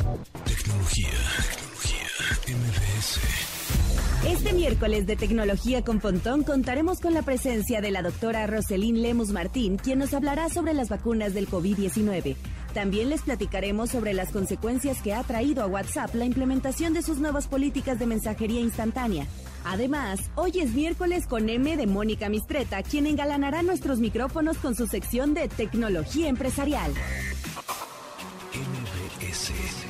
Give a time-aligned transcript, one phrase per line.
[0.00, 1.10] Tecnología,
[1.52, 3.20] tecnología, MBS.
[4.26, 9.28] Este miércoles de Tecnología con Pontón contaremos con la presencia de la doctora Roselín Lemus
[9.28, 12.36] Martín, quien nos hablará sobre las vacunas del COVID-19.
[12.72, 17.18] También les platicaremos sobre las consecuencias que ha traído a WhatsApp la implementación de sus
[17.18, 19.26] nuevas políticas de mensajería instantánea.
[19.66, 24.86] Además, hoy es miércoles con M de Mónica Mistreta, quien engalanará nuestros micrófonos con su
[24.86, 26.90] sección de tecnología empresarial.
[28.52, 29.89] MBS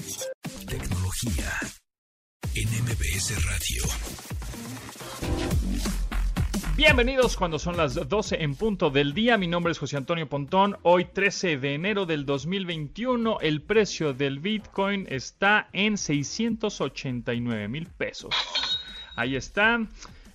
[1.23, 3.83] En MBS Radio.
[6.75, 9.37] Bienvenidos cuando son las 12 en punto del día.
[9.37, 10.79] Mi nombre es José Antonio Pontón.
[10.81, 18.33] Hoy 13 de enero del 2021 el precio del Bitcoin está en 689 mil pesos.
[19.15, 19.79] Ahí está.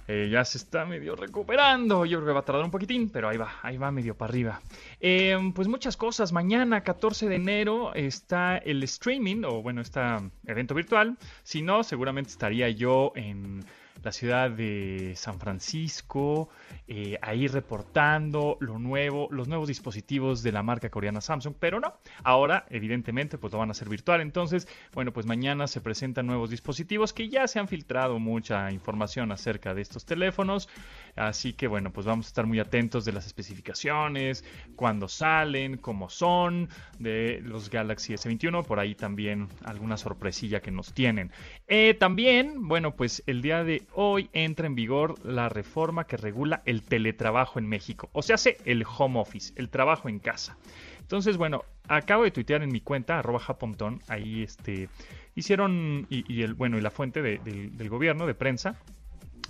[0.09, 2.05] Eh, ya se está medio recuperando.
[2.05, 4.31] Yo creo que va a tardar un poquitín, pero ahí va, ahí va medio para
[4.31, 4.61] arriba.
[5.01, 6.33] Eh, pues muchas cosas.
[6.33, 11.17] Mañana, 14 de enero, está el streaming, o bueno, está evento virtual.
[11.43, 13.65] Si no, seguramente estaría yo en
[14.07, 16.49] la ciudad de San Francisco,
[16.87, 21.93] eh, ahí reportando lo nuevo, los nuevos dispositivos de la marca coreana Samsung, pero no,
[22.23, 26.51] ahora evidentemente pues lo van a hacer virtual, entonces bueno pues mañana se presentan nuevos
[26.51, 30.69] dispositivos que ya se han filtrado mucha información acerca de estos teléfonos,
[31.17, 34.45] así que bueno pues vamos a estar muy atentos de las especificaciones,
[34.77, 36.69] cuándo salen, cómo son,
[37.01, 41.33] de los Galaxy S21, por ahí también alguna sorpresilla que nos tienen.
[41.67, 46.63] Eh, también, bueno pues el día de hoy entra en vigor la reforma que regula
[46.67, 48.11] el teletrabajo en México.
[48.13, 50.57] O sea, hace el home office, el trabajo en casa.
[51.01, 54.91] Entonces, bueno, acabo de tuitear en mi cuenta, arroba japontón, ahí este,
[55.35, 58.77] hicieron, y, el, bueno, y la fuente del gobierno, de prensa,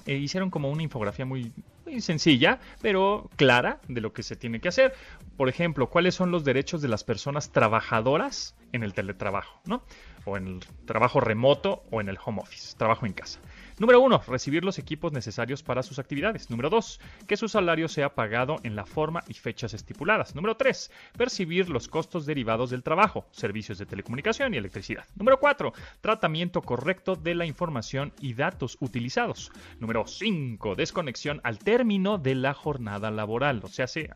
[0.07, 1.53] eh, hicieron como una infografía muy,
[1.85, 4.95] muy sencilla, pero clara de lo que se tiene que hacer.
[5.37, 9.83] Por ejemplo, cuáles son los derechos de las personas trabajadoras en el teletrabajo, ¿no?
[10.25, 13.41] O en el trabajo remoto o en el home office, trabajo en casa.
[13.79, 16.49] Número uno, recibir los equipos necesarios para sus actividades.
[16.49, 20.35] Número dos, que su salario sea pagado en la forma y fechas estipuladas.
[20.35, 25.05] Número tres, percibir los costos derivados del trabajo, servicios de telecomunicación y electricidad.
[25.15, 29.53] Número cuatro, tratamiento correcto de la información y datos utilizados.
[29.79, 33.61] Número cinco, desconexión al término de la jornada laboral.
[33.63, 34.11] O sea, hace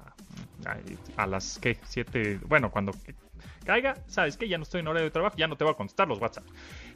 [1.17, 2.93] a, las que siete, bueno, cuando
[3.65, 5.77] caiga, sabes que ya no estoy en hora de trabajo, ya no te voy a
[5.77, 6.45] contestar los WhatsApp.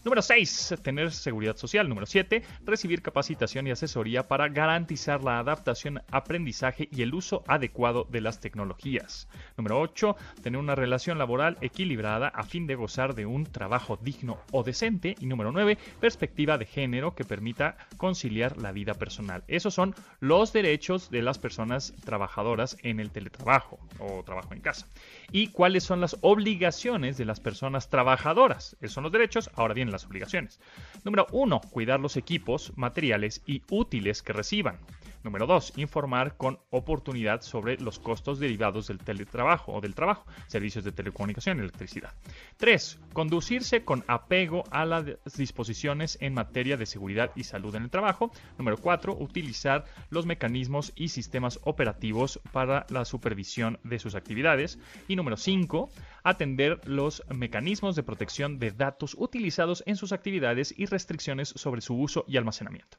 [0.05, 1.89] Número 6, tener seguridad social.
[1.89, 8.07] Número 7, recibir capacitación y asesoría para garantizar la adaptación, aprendizaje y el uso adecuado
[8.11, 9.29] de las tecnologías.
[9.57, 14.41] Número 8, tener una relación laboral equilibrada a fin de gozar de un trabajo digno
[14.53, 15.15] o decente.
[15.21, 19.43] Y número 9, perspectiva de género que permita conciliar la vida personal.
[19.49, 24.87] Esos son los derechos de las personas trabajadoras en el teletrabajo o trabajo en casa.
[25.33, 28.77] ¿Y cuáles son las obligaciones de las personas trabajadoras?
[28.83, 29.49] Esos son los derechos.
[29.55, 30.61] Ahora bien, las obligaciones.
[31.05, 31.61] Número 1.
[31.71, 34.79] Cuidar los equipos, materiales y útiles que reciban.
[35.25, 35.79] Número 2.
[35.79, 41.61] Informar con oportunidad sobre los costos derivados del teletrabajo o del trabajo, servicios de telecomunicación
[41.61, 42.13] electricidad.
[42.59, 43.01] 3.
[43.15, 48.31] Conducirse con apego a las disposiciones en materia de seguridad y salud en el trabajo.
[48.59, 49.17] Número 4.
[49.19, 54.79] Utilizar los mecanismos y sistemas operativos para la supervisión de sus actividades.
[55.09, 55.89] Y número 5.
[56.23, 61.95] Atender los mecanismos de protección de datos utilizados en sus actividades y restricciones sobre su
[61.99, 62.99] uso y almacenamiento.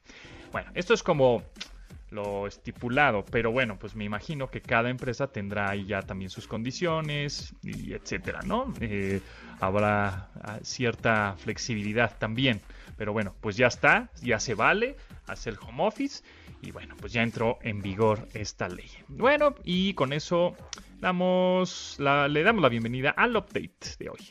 [0.50, 1.44] Bueno, esto es como
[2.10, 6.46] lo estipulado, pero bueno, pues me imagino que cada empresa tendrá ahí ya también sus
[6.46, 8.72] condiciones y etcétera, ¿no?
[8.80, 9.20] Eh,
[9.60, 12.60] habrá ah, cierta flexibilidad también,
[12.96, 16.22] pero bueno, pues ya está, ya se vale hacer el home office
[16.62, 18.90] y bueno, pues ya entró en vigor esta ley.
[19.08, 20.56] Bueno, y con eso
[21.00, 24.30] damos la, le damos la bienvenida al update de hoy.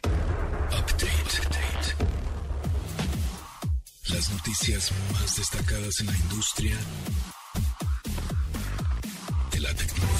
[4.09, 6.77] Las noticias más destacadas en la industria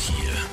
[0.05, 0.44] de la tecnología.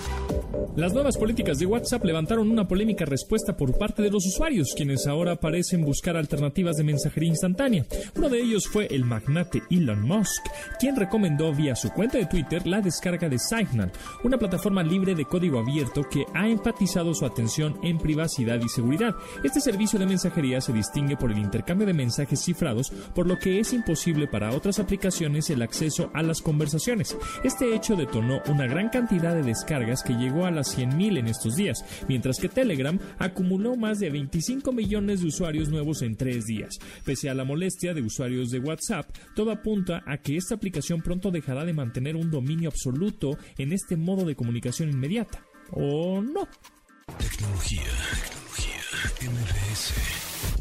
[0.76, 5.06] Las nuevas políticas de WhatsApp levantaron una polémica respuesta por parte de los usuarios, quienes
[5.06, 7.84] ahora parecen buscar alternativas de mensajería instantánea.
[8.16, 10.43] Uno de ellos fue el magnate Elon Musk,
[10.81, 13.93] quien recomendó vía su cuenta de Twitter la descarga de Signal,
[14.25, 19.14] una plataforma libre de código abierto que ha enfatizado su atención en privacidad y seguridad.
[19.44, 23.60] Este servicio de mensajería se distingue por el intercambio de mensajes cifrados, por lo que
[23.60, 27.16] es imposible para otras aplicaciones el acceso a las conversaciones.
[27.44, 31.56] Este hecho detonó una gran cantidad de descargas que llegó a la 100.000 en estos
[31.56, 36.79] días, mientras que Telegram acumuló más de 25 millones de usuarios nuevos en tres días.
[37.05, 41.31] Pese a la molestia de usuarios de WhatsApp, todo apunta a que esta aplicación pronto
[41.31, 45.44] dejará de mantener un dominio absoluto en este modo de comunicación inmediata.
[45.71, 46.49] ¿O no?
[47.19, 47.83] Tecnología,
[49.19, 50.51] tecnología,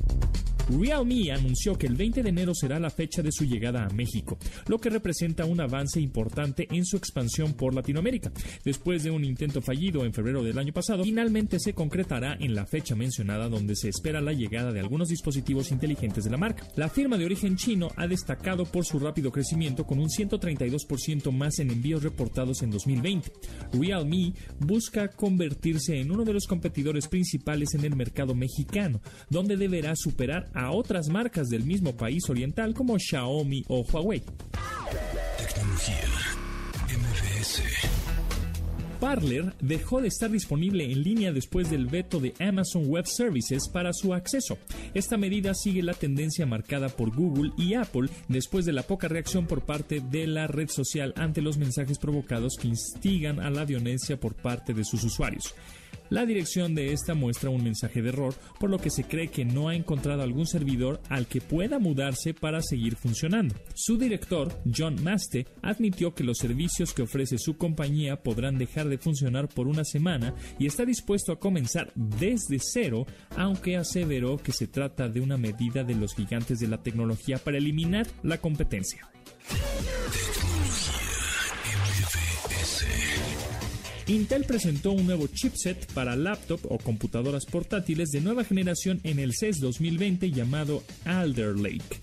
[0.80, 4.38] Realme anunció que el 20 de enero será la fecha de su llegada a México,
[4.68, 8.32] lo que representa un avance importante en su expansión por Latinoamérica.
[8.64, 12.66] Después de un intento fallido en febrero del año pasado, finalmente se concretará en la
[12.66, 16.66] fecha mencionada donde se espera la llegada de algunos dispositivos inteligentes de la marca.
[16.76, 21.60] La firma de origen chino ha destacado por su rápido crecimiento con un 132% más
[21.60, 23.32] en envíos reportados en 2020.
[23.74, 29.96] Realme busca convertirse en uno de los competidores principales en el mercado mexicano, donde deberá
[29.96, 34.24] superar a a otras marcas del mismo país oriental como Xiaomi o Huawei.
[35.38, 36.12] Tecnología
[39.02, 43.94] Parler dejó de estar disponible en línea después del veto de Amazon Web Services para
[43.94, 44.60] su acceso.
[44.94, 49.48] Esta medida sigue la tendencia marcada por Google y Apple después de la poca reacción
[49.48, 54.20] por parte de la red social ante los mensajes provocados que instigan a la violencia
[54.20, 55.56] por parte de sus usuarios.
[56.12, 59.46] La dirección de esta muestra un mensaje de error, por lo que se cree que
[59.46, 63.56] no ha encontrado algún servidor al que pueda mudarse para seguir funcionando.
[63.76, 68.98] Su director, John Maste, admitió que los servicios que ofrece su compañía podrán dejar de
[68.98, 73.06] funcionar por una semana y está dispuesto a comenzar desde cero,
[73.38, 77.58] aunque aseveró que se trata de una medida de los gigantes de la tecnología para
[77.58, 79.10] eliminar la competencia.
[84.12, 89.32] Intel presentó un nuevo chipset para laptop o computadoras portátiles de nueva generación en el
[89.34, 91.98] CES 2020 llamado Alder Lake.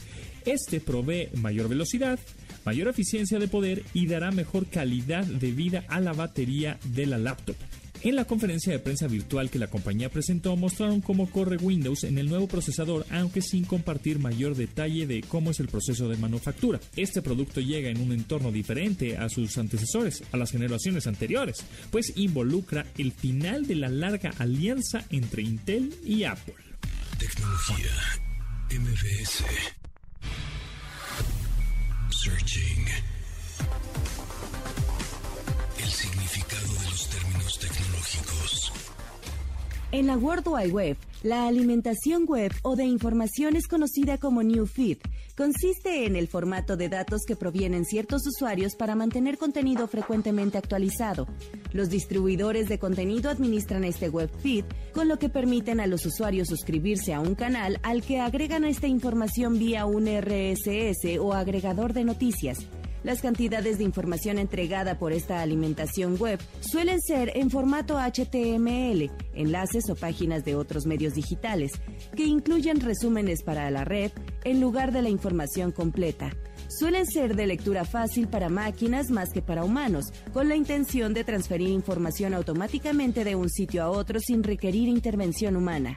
[0.47, 2.19] Este provee mayor velocidad,
[2.65, 7.19] mayor eficiencia de poder y dará mejor calidad de vida a la batería de la
[7.19, 7.57] laptop.
[8.03, 12.19] En la conferencia de prensa virtual que la compañía presentó mostraron cómo corre Windows en
[12.19, 16.79] el nuevo procesador, aunque sin compartir mayor detalle de cómo es el proceso de manufactura.
[16.97, 22.13] Este producto llega en un entorno diferente a sus antecesores, a las generaciones anteriores, pues
[22.17, 26.55] involucra el final de la larga alianza entre Intel y Apple.
[27.19, 27.91] Tecnología
[32.11, 33.18] Searching
[39.91, 44.67] En la World Wide Web, la alimentación web o de información es conocida como New
[44.67, 44.99] Feed.
[45.35, 51.27] Consiste en el formato de datos que provienen ciertos usuarios para mantener contenido frecuentemente actualizado.
[51.73, 56.49] Los distribuidores de contenido administran este web feed, con lo que permiten a los usuarios
[56.49, 62.05] suscribirse a un canal al que agregan esta información vía un RSS o agregador de
[62.05, 62.59] noticias.
[63.05, 69.89] Las cantidades de información entregada por esta alimentación web suelen ser en formato HTML, enlaces
[69.89, 71.73] o páginas de otros medios digitales,
[72.17, 74.11] que incluyen resúmenes para la red
[74.45, 76.31] en lugar de la información completa.
[76.69, 81.25] Suelen ser de lectura fácil para máquinas más que para humanos, con la intención de
[81.25, 85.97] transferir información automáticamente de un sitio a otro sin requerir intervención humana.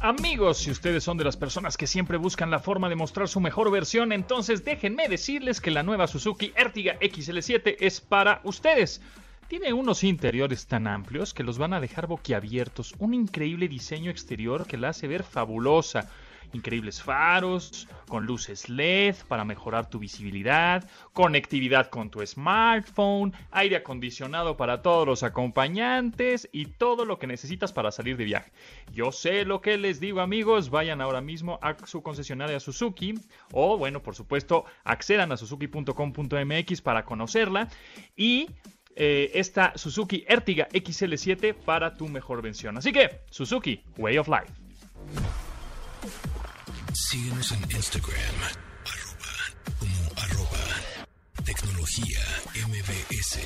[0.00, 3.40] Amigos, si ustedes son de las personas que siempre buscan la forma de mostrar su
[3.40, 9.02] mejor versión, entonces déjenme decirles que la nueva Suzuki Ertiga XL7 es para ustedes.
[9.48, 14.68] Tiene unos interiores tan amplios que los van a dejar boquiabiertos, un increíble diseño exterior
[14.68, 16.08] que la hace ver fabulosa
[16.52, 24.56] increíbles faros, con luces LED para mejorar tu visibilidad, conectividad con tu smartphone, aire acondicionado
[24.56, 28.52] para todos los acompañantes y todo lo que necesitas para salir de viaje.
[28.92, 33.14] Yo sé lo que les digo amigos, vayan ahora mismo a su concesionaria Suzuki
[33.52, 37.68] o bueno, por supuesto, accedan a suzuki.com.mx para conocerla
[38.16, 38.48] y
[39.00, 42.76] eh, esta Suzuki Ertiga XL7 para tu mejor versión.
[42.76, 44.52] Así que, Suzuki, Way of Life.
[46.92, 48.34] Síguenos en Instagram,
[48.84, 49.32] arroba,
[49.78, 50.58] como arroba,
[51.44, 52.20] tecnología
[52.66, 53.38] MBS.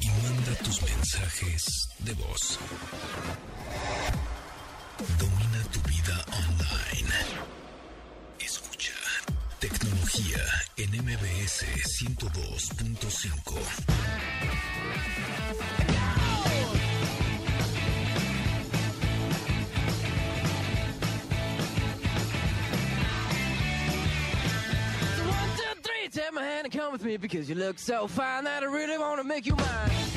[0.00, 2.58] Y manda tus mensajes de voz.
[5.18, 7.14] Domina tu vida online.
[8.40, 8.92] Escucha.
[9.60, 10.40] Tecnología
[10.76, 11.64] en MBS
[12.00, 13.60] 102.5.
[27.02, 30.08] me because you look so fine that really make you mine.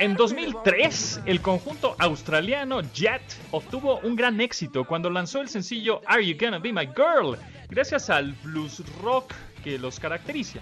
[0.00, 3.22] En 2003, el conjunto australiano Jet
[3.52, 8.10] obtuvo un gran éxito cuando lanzó el sencillo Are You Gonna Be My Girl, gracias
[8.10, 9.32] al blues rock
[9.62, 10.60] que los caracteriza.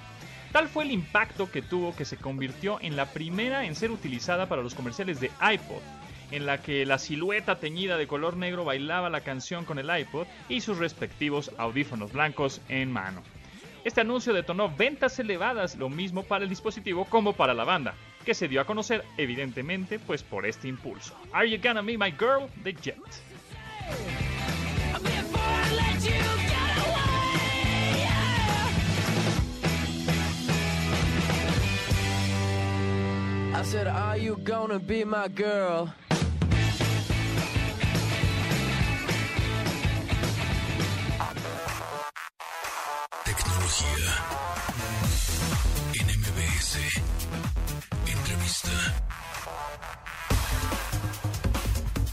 [0.52, 4.50] Tal fue el impacto que tuvo que se convirtió en la primera en ser utilizada
[4.50, 5.80] para los comerciales de iPod,
[6.32, 10.26] en la que la silueta teñida de color negro bailaba la canción con el iPod
[10.48, 13.22] y sus respectivos audífonos blancos en mano.
[13.84, 18.34] Este anuncio detonó ventas elevadas, lo mismo para el dispositivo como para la banda, que
[18.34, 21.14] se dio a conocer evidentemente pues por este impulso.
[21.32, 22.48] Are You Gonna Be My Girl?
[22.62, 22.96] The Jet.
[33.62, 35.94] I said, Are you gonna be my girl?
[43.72, 44.12] Tecnología
[45.94, 46.76] en MBS.
[48.06, 48.68] Entrevista.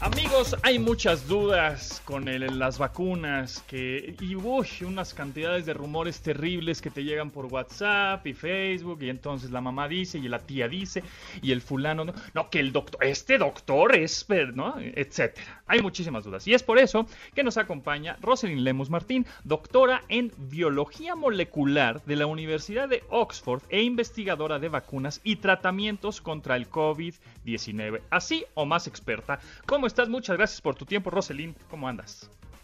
[0.00, 6.20] Amigos, hay muchas dudas con el- las vacunas que y uy, unas cantidades de rumores
[6.20, 10.40] terribles que te llegan por WhatsApp y Facebook y entonces la mamá dice y la
[10.40, 11.04] tía dice
[11.40, 14.74] y el fulano no, que el doctor, este doctor es, ver- ¿no?
[14.80, 15.62] etcétera.
[15.68, 20.32] Hay muchísimas dudas y es por eso que nos acompaña Rosalind Lemus Martín, doctora en
[20.36, 26.68] biología molecular de la Universidad de Oxford e investigadora de vacunas y tratamientos contra el
[26.68, 29.38] COVID-19, así o más experta.
[29.66, 30.08] ¿Cómo estás?
[30.08, 31.54] Muchas gracias por tu tiempo, Rosalind.
[31.70, 31.99] ¿Cómo andas?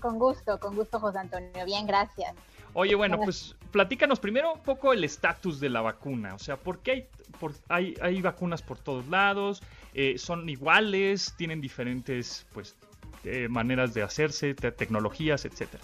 [0.00, 1.64] Con gusto, con gusto, José Antonio.
[1.64, 2.34] Bien, gracias.
[2.74, 6.34] Oye, bueno, pues platícanos primero un poco el estatus de la vacuna.
[6.34, 7.08] O sea, ¿por qué hay,
[7.40, 9.62] por- hay, hay vacunas por todos lados?
[9.94, 11.32] Eh, ¿Son iguales?
[11.38, 12.76] ¿Tienen diferentes pues,
[13.24, 15.82] eh, maneras de hacerse, te- tecnologías, etcétera?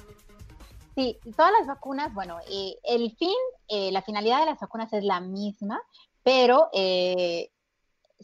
[0.95, 3.35] Sí, todas las vacunas, bueno, eh, el fin,
[3.69, 5.81] eh, la finalidad de las vacunas es la misma,
[6.23, 7.51] pero eh,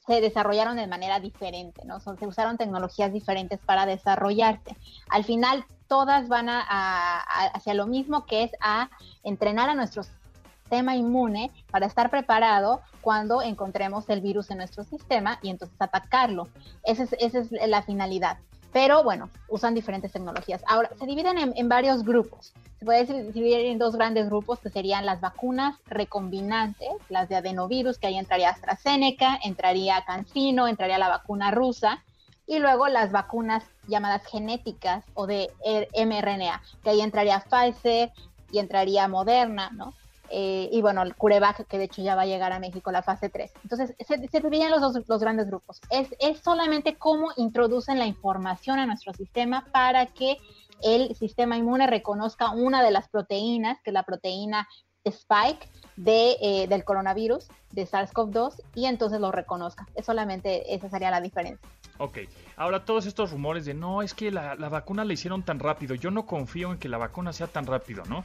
[0.07, 2.01] se desarrollaron de manera diferente, ¿no?
[2.01, 4.77] Son- se usaron tecnologías diferentes para desarrollarse.
[5.11, 7.21] Al final, todas van a, a-
[7.55, 8.91] hacia lo mismo, que es a
[9.25, 15.39] entrenar a nuestro sistema inmune para estar preparado cuando encontremos el virus en nuestro sistema
[15.43, 16.49] y entonces atacarlo.
[16.85, 18.37] Esa es, esa es la finalidad.
[18.73, 20.63] Pero bueno, usan diferentes tecnologías.
[20.67, 22.53] Ahora, se dividen en, en varios grupos.
[22.79, 27.99] Se puede dividir en dos grandes grupos que serían las vacunas recombinantes, las de adenovirus,
[27.99, 32.05] que ahí entraría AstraZeneca, entraría CanSino, entraría la vacuna rusa,
[32.47, 38.11] y luego las vacunas llamadas genéticas o de er- mRNA, que ahí entraría Pfizer
[38.51, 39.93] y entraría Moderna, ¿no?
[40.31, 43.03] Eh, y bueno, el Curevac, que de hecho ya va a llegar a México la
[43.03, 43.53] fase 3.
[43.63, 45.81] Entonces, se, se dividen los dos los grandes grupos.
[45.91, 50.39] Es, es solamente cómo introducen la información a nuestro sistema para que
[50.83, 54.69] el sistema inmune reconozca una de las proteínas, que es la proteína
[55.05, 59.87] spike de, eh, del coronavirus, de SARS-CoV-2, y entonces lo reconozca.
[59.95, 61.67] Es solamente esa sería la diferencia.
[61.99, 62.19] Ok,
[62.57, 65.95] ahora todos estos rumores de no, es que la, la vacuna la hicieron tan rápido.
[65.95, 68.23] Yo no confío en que la vacuna sea tan rápido, ¿no?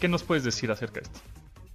[0.00, 1.20] ¿Qué nos puedes decir acerca de esto?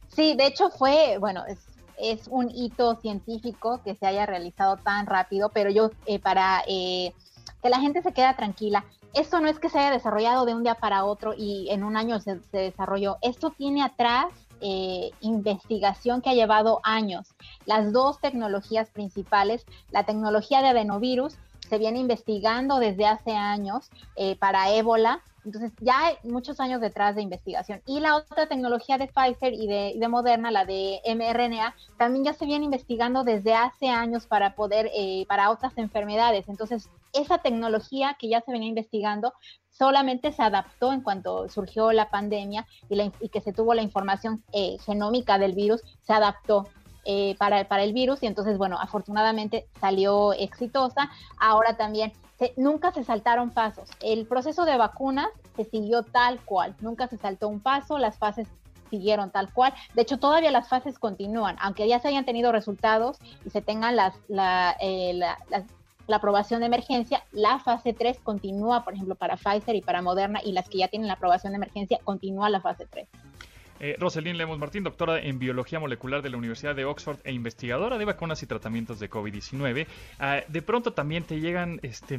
[0.09, 1.59] Sí, de hecho fue, bueno, es,
[1.97, 7.13] es un hito científico que se haya realizado tan rápido, pero yo, eh, para eh,
[7.61, 10.63] que la gente se quede tranquila, esto no es que se haya desarrollado de un
[10.63, 14.27] día para otro y en un año se, desarrolló, esto tiene atrás
[14.61, 17.27] eh, investigación que ha llevado años.
[17.65, 21.35] Las dos tecnologías principales, la tecnología de adenovirus,
[21.69, 27.15] se viene investigando desde hace años eh, para ébola, entonces ya hay muchos años detrás
[27.15, 27.81] de investigación.
[27.85, 32.45] Y la otra tecnología de Pfizer y de, Moderna, la de mRNA, también ya se
[32.45, 36.49] viene investigando desde hace años para poder, eh, para otras enfermedades.
[36.49, 39.33] Entonces, esa tecnología que ya se venía investigando
[39.69, 43.83] solamente se adaptó en cuanto surgió la pandemia y, la, y que se tuvo la
[43.83, 46.67] información eh, genómica del virus, se adaptó.
[47.09, 51.09] Eh, para, para, el virus y entonces, bueno, afortunadamente salió exitosa.
[51.39, 53.89] Ahora también, se, nunca se saltaron pasos.
[54.01, 58.49] El proceso de vacunas se siguió tal cual, nunca se saltó un paso, las fases
[58.89, 59.73] siguieron tal cual.
[59.93, 63.95] De hecho, todavía las fases continúan, aunque ya se hayan tenido resultados y se tengan
[63.95, 65.37] las, la, eh, la,
[66.07, 70.41] la aprobación de emergencia, la fase 3 continúa, por ejemplo, para Pfizer y para Moderna,
[70.43, 73.07] y las que ya tienen la aprobación de emergencia, continúa la fase 3.
[73.79, 73.97] Eh,
[74.33, 78.41] Lemos Martín, doctora en Biología Molecular de la Universidad de Oxford e investigadora de vacunas
[78.43, 79.87] y tratamientos de COVID-19.
[80.19, 82.17] Uh, de pronto también te llegan este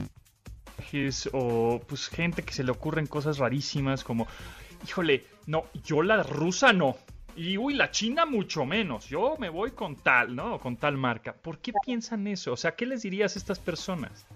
[1.32, 4.28] o pues gente que se le ocurren cosas rarísimas como
[4.86, 6.96] híjole, no, yo la rusa no.
[7.36, 9.06] Y uy, la China mucho menos.
[9.08, 10.58] Yo me voy con tal, ¿no?
[10.58, 11.32] Con tal marca.
[11.32, 12.52] ¿Por qué piensan eso?
[12.52, 14.26] O sea, ¿qué les dirías a estas personas?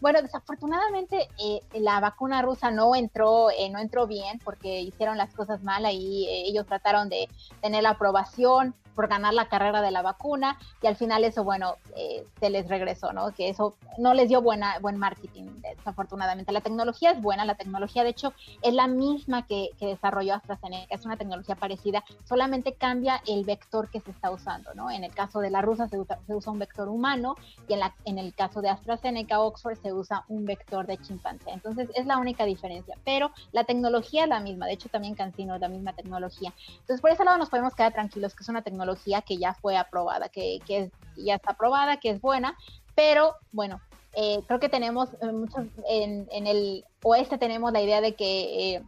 [0.00, 5.34] Bueno, desafortunadamente eh, la vacuna rusa no entró, eh, no entró bien porque hicieron las
[5.34, 6.24] cosas mal ahí.
[6.24, 7.28] Eh, ellos trataron de
[7.60, 11.76] tener la aprobación por ganar la carrera de la vacuna y al final eso, bueno,
[11.96, 13.32] eh, se les regresó, ¿no?
[13.32, 15.44] Que eso no les dio buena, buen marketing,
[15.76, 16.52] desafortunadamente.
[16.52, 18.32] La tecnología es buena, la tecnología de hecho
[18.62, 23.88] es la misma que, que desarrolló AstraZeneca, es una tecnología parecida, solamente cambia el vector
[23.88, 24.90] que se está usando, ¿no?
[24.90, 27.36] En el caso de la rusa se usa, se usa un vector humano
[27.68, 31.50] y en, la, en el caso de AstraZeneca Oxford se usa un vector de chimpancé.
[31.50, 35.54] Entonces es la única diferencia, pero la tecnología es la misma, de hecho también Cancino
[35.54, 36.52] es la misma tecnología.
[36.80, 38.89] Entonces por ese lado nos podemos quedar tranquilos que es una tecnología
[39.26, 42.56] que ya fue aprobada, que, que ya está aprobada, que es buena,
[42.94, 43.80] pero bueno,
[44.14, 48.74] eh, creo que tenemos eh, muchos en, en, el oeste tenemos la idea de que
[48.74, 48.82] eh,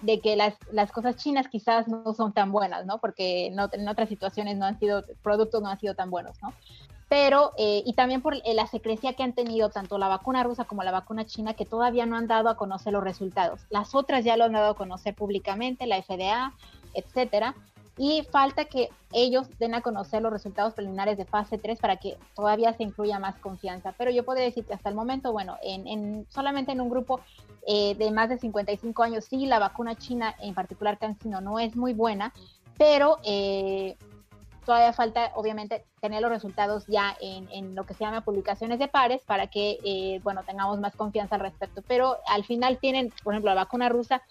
[0.00, 2.98] de que las, las, cosas chinas quizás no son tan buenas, ¿no?
[2.98, 6.52] Porque no, en otras situaciones no han sido, productos no han sido tan buenos, ¿no?
[7.08, 10.82] Pero, eh, y también por la secrecía que han tenido tanto la vacuna rusa como
[10.82, 13.62] la vacuna china, que todavía no han dado a conocer los resultados.
[13.70, 16.52] Las otras ya lo han dado a conocer públicamente, la FDA,
[16.92, 17.54] etcétera,
[17.98, 22.16] y falta que ellos den a conocer los resultados preliminares de fase 3 para que
[22.34, 23.92] todavía se incluya más confianza.
[23.98, 27.20] Pero yo podría decir que hasta el momento, bueno, en, solamente en un grupo
[27.66, 31.74] eh, de más de 55 años, sí, la vacuna china, en particular CanSino, no es
[31.74, 32.32] muy buena,
[32.76, 33.96] pero eh,
[34.64, 39.22] todavía falta, obviamente, tener los resultados ya en, lo que se llama publicaciones de pares
[39.22, 41.82] para que, eh, bueno, tengamos más confianza al respecto.
[41.88, 44.22] Pero al final tienen, por ejemplo, la vacuna rusa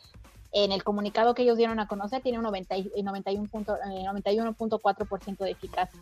[0.51, 6.00] en el comunicado que ellos dieron a conocer tiene un 91.4% eh, de eficacia.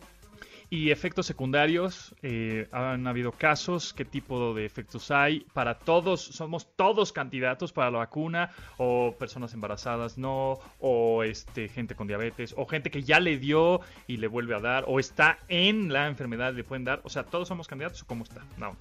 [0.69, 2.15] ¿Y efectos secundarios?
[2.23, 3.93] Eh, ¿Han habido casos?
[3.93, 5.41] ¿Qué tipo de efectos hay?
[5.53, 6.21] ¿Para todos?
[6.21, 8.51] ¿Somos todos candidatos para la vacuna?
[8.77, 10.59] ¿O personas embarazadas no?
[10.79, 12.55] ¿O este, gente con diabetes?
[12.57, 14.85] ¿O gente que ya le dio y le vuelve a dar?
[14.87, 16.99] ¿O está en la enfermedad y le pueden dar?
[17.03, 18.43] O sea, ¿todos somos candidatos o cómo está?
[18.57, 18.75] No.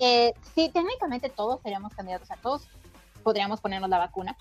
[0.00, 2.30] Eh, sí, técnicamente todos seríamos candidatos.
[2.30, 2.66] a todos
[3.26, 4.36] podríamos ponernos la vacuna.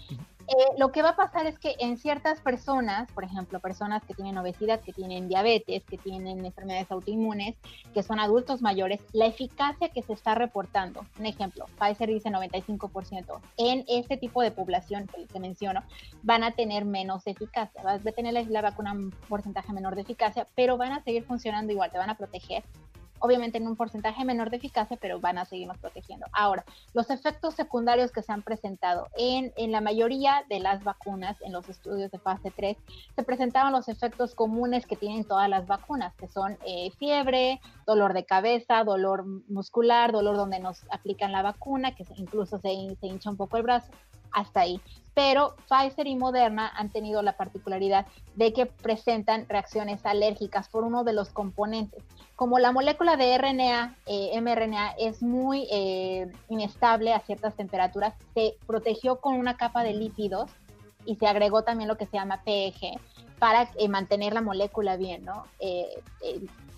[0.48, 4.13] Eh, lo que va a pasar es que en ciertas personas, por ejemplo, personas que
[4.13, 7.56] tienen obesidad, que tienen diabetes, que tienen enfermedades autoinmunes,
[7.95, 13.39] que son adultos mayores, la eficacia que se está reportando, un ejemplo, Pfizer dice 95%,
[13.58, 15.82] en este tipo de población que, que menciono,
[16.21, 20.04] van a tener menos eficacia, va a tener la, la vacuna un porcentaje menor de
[20.04, 22.63] eficacia, pero van a seguir funcionando igual, te van a proteger
[23.19, 26.25] obviamente en un porcentaje menor de eficacia, pero van a seguirnos protegiendo.
[26.34, 31.41] Ahora, los efectos secundarios que se han presentado en, en la mayoría de las vacunas,
[31.41, 32.78] en los estudios de fase 3,
[33.15, 38.13] se presentaban los efectos comunes que tienen todas las vacunas, que son eh, fiebre, dolor
[38.13, 43.30] de cabeza, dolor muscular, dolor donde nos aplican la vacuna, que incluso se, se hincha
[43.30, 43.91] un poco el brazo,
[44.36, 44.80] hasta ahí
[45.15, 51.04] pero Pfizer y Moderna han tenido la particularidad de que presentan reacciones alérgicas por uno
[51.06, 52.04] de los componentes.
[52.36, 58.58] Como la molécula de RNA, eh, mRNA, es muy eh, inestable a ciertas temperaturas, se
[58.67, 60.52] protegió con una capa de lípidos
[61.06, 63.00] y se agregó también lo que se llama PEG
[63.39, 65.45] para eh, mantener la molécula bien, ¿no?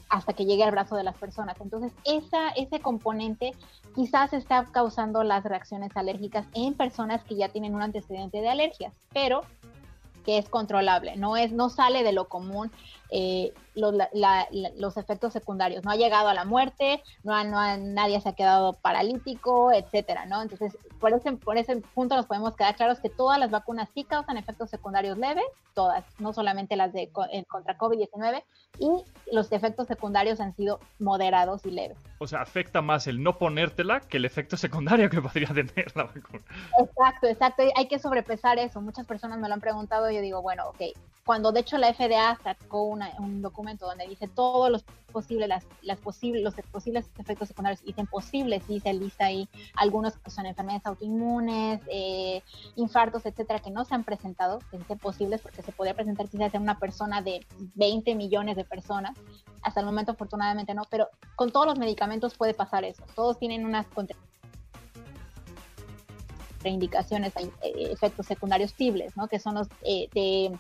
[0.10, 1.60] Hasta que llegue al brazo de las personas.
[1.60, 3.52] Entonces, esa, ese componente
[3.96, 8.94] quizás está causando las reacciones alérgicas en personas que ya tienen un antecedente de alergias,
[9.14, 9.42] pero
[10.26, 12.70] que es controlable, no es, no sale de lo común
[13.10, 13.94] eh, los,
[14.76, 15.84] los, efectos secundarios.
[15.84, 20.26] No ha llegado a la muerte, no, ha, no nadie se ha quedado paralítico, etcétera,
[20.26, 20.42] ¿no?
[20.42, 24.04] Entonces, por ese, por ese punto nos podemos quedar claros que todas las vacunas sí
[24.04, 27.10] causan efectos secundarios leves, todas, no solamente las de
[27.48, 28.44] contra COVID-19,
[28.80, 28.90] y
[29.32, 31.98] los efectos secundarios han sido moderados y leves.
[32.20, 36.06] O sea, afecta más el no ponértela que el efecto secundario que podría tener la
[36.06, 36.44] vacuna.
[36.80, 37.64] Exacto, exacto.
[37.76, 38.82] Hay que sobrepesar eso.
[38.82, 40.82] Muchas personas me lo han preguntado y yo digo, bueno, ok,
[41.28, 42.97] cuando de hecho la FDA sacó un
[43.42, 48.64] documento donde dice todos los posibles, las, las posibles, los posibles efectos secundarios, dicen posibles,
[48.68, 52.42] y se lista ahí algunos que son enfermedades autoinmunes, eh,
[52.76, 56.54] infartos, etcétera, que no se han presentado, que dicen posibles porque se podría presentar quizás
[56.54, 59.18] en una persona de 20 millones de personas,
[59.62, 63.66] hasta el momento afortunadamente no, pero con todos los medicamentos puede pasar eso, todos tienen
[63.66, 63.86] unas
[66.58, 69.28] contraindicaciones, hay eh, efectos secundarios cibles, ¿no?
[69.28, 70.58] que son los eh, de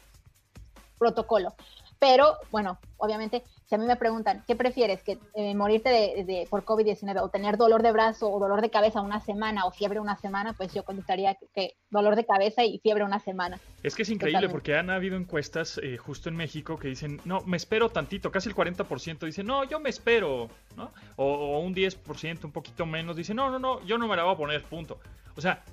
[0.97, 1.54] protocolo.
[2.00, 5.02] Pero, bueno, obviamente, si a mí me preguntan, ¿qué prefieres?
[5.04, 9.02] ¿Que eh, morirte de, por COVID-19 o tener dolor de brazo o dolor de cabeza
[9.02, 10.54] una semana o fiebre una semana?
[10.54, 13.60] Pues yo contestaría que, dolor de cabeza y fiebre una semana.
[13.84, 17.42] Es que es increíble porque han habido encuestas eh, justo en México que dicen, no,
[17.42, 20.92] me espero tantito, casi el 40% dice, no, yo me espero, ¿no?
[21.16, 24.24] O, o un 10%, un poquito menos, dice, no, no, no, yo no me la
[24.24, 25.00] voy a poner, punto.
[25.36, 25.64] O sea,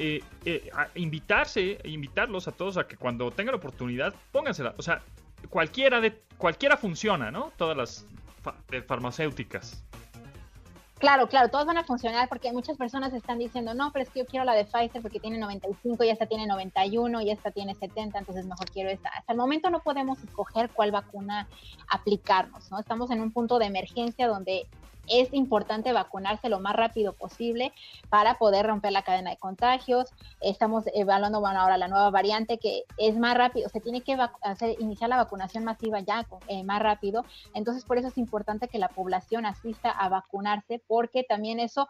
[0.00, 4.74] eh, eh, a invitarse, invitarlos a todos a que cuando tengan la oportunidad, póngansela.
[4.78, 5.02] O sea,
[5.50, 7.52] cualquiera de cualquiera funciona, ¿no?
[7.56, 8.06] Todas las
[8.86, 9.82] farmacéuticas.
[10.98, 14.20] Claro, claro, todos van a funcionar porque muchas personas están diciendo, no, pero es que
[14.20, 17.76] yo quiero la de Pfizer porque tiene 95 y esta tiene 91 y esta tiene
[17.76, 19.08] 70, entonces mejor quiero esta.
[19.10, 21.46] Hasta el momento no podemos escoger cuál vacuna
[21.88, 22.80] aplicarnos, ¿no?
[22.80, 24.66] Estamos en un punto de emergencia donde
[25.10, 27.72] es importante vacunarse lo más rápido posible
[28.08, 30.10] para poder romper la cadena de contagios.
[30.40, 35.10] Estamos evaluando ahora la nueva variante que es más rápido, se tiene que hacer, iniciar
[35.10, 37.24] la vacunación masiva ya eh, más rápido.
[37.54, 41.88] Entonces, por eso es importante que la población asista a vacunarse, porque también eso,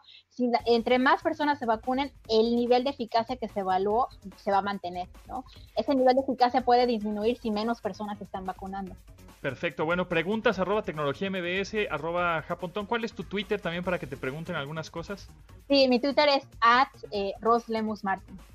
[0.67, 4.63] entre más personas se vacunen, el nivel de eficacia que se evaluó se va a
[4.63, 5.45] mantener, ¿no?
[5.77, 8.95] Ese nivel de eficacia puede disminuir si menos personas están vacunando.
[9.41, 9.85] Perfecto.
[9.85, 12.87] Bueno, preguntas arroba tecnología mbs arroba japontón.
[12.87, 15.29] ¿Cuál es tu Twitter también para que te pregunten algunas cosas?
[15.69, 17.33] Sí, mi Twitter es at eh,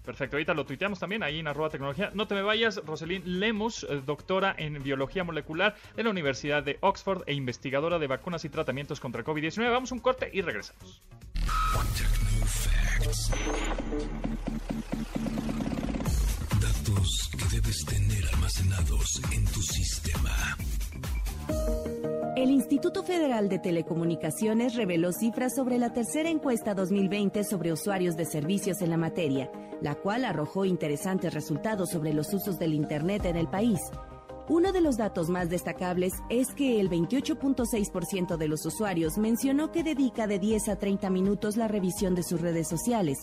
[0.03, 0.35] Perfecto.
[0.35, 2.11] Ahorita lo tuiteamos también ahí en arroba tecnología.
[2.13, 6.77] No te me vayas, Roselín Lemus, eh, doctora en biología molecular de la Universidad de
[6.81, 9.71] Oxford e investigadora de vacunas y tratamientos contra COVID-19.
[9.71, 11.01] Vamos un corte y regresamos.
[16.59, 20.57] Datos que debes tener almacenados en tu sistema.
[22.35, 28.25] El Instituto Federal de Telecomunicaciones reveló cifras sobre la tercera encuesta 2020 sobre usuarios de
[28.25, 33.35] servicios en la materia, la cual arrojó interesantes resultados sobre los usos del Internet en
[33.35, 33.79] el país.
[34.49, 39.83] Uno de los datos más destacables es que el 28.6% de los usuarios mencionó que
[39.83, 43.19] dedica de 10 a 30 minutos la revisión de sus redes sociales,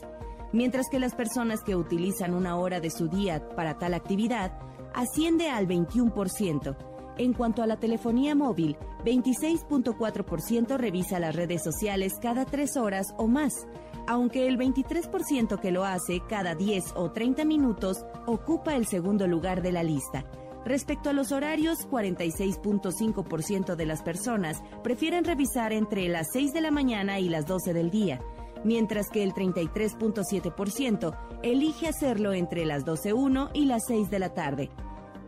[0.52, 4.56] mientras que las personas que utilizan una hora de su día para tal actividad
[4.94, 6.89] asciende al 21%.
[7.20, 13.26] En cuanto a la telefonía móvil, 26.4% revisa las redes sociales cada tres horas o
[13.26, 13.66] más,
[14.06, 19.60] aunque el 23% que lo hace cada 10 o 30 minutos ocupa el segundo lugar
[19.60, 20.24] de la lista.
[20.64, 26.70] Respecto a los horarios, 46.5% de las personas prefieren revisar entre las 6 de la
[26.70, 28.22] mañana y las 12 del día,
[28.64, 34.70] mientras que el 33.7% elige hacerlo entre las 12.01 y las 6 de la tarde.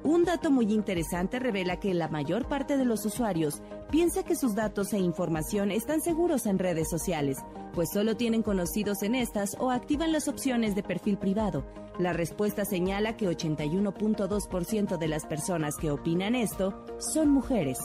[0.04, 4.56] Un dato muy interesante revela que la mayor parte de los usuarios piensa que sus
[4.56, 7.38] datos e información están seguros en redes sociales,
[7.72, 11.64] pues solo tienen conocidos en estas o activan las opciones de perfil privado.
[11.98, 17.78] La respuesta señala que 81.2% de las personas que opinan esto son mujeres.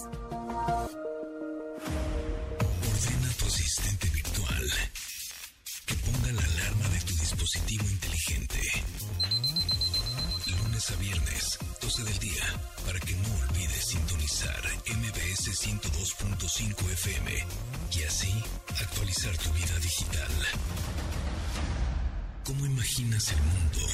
[22.58, 23.88] ¿Cómo imaginas el mundo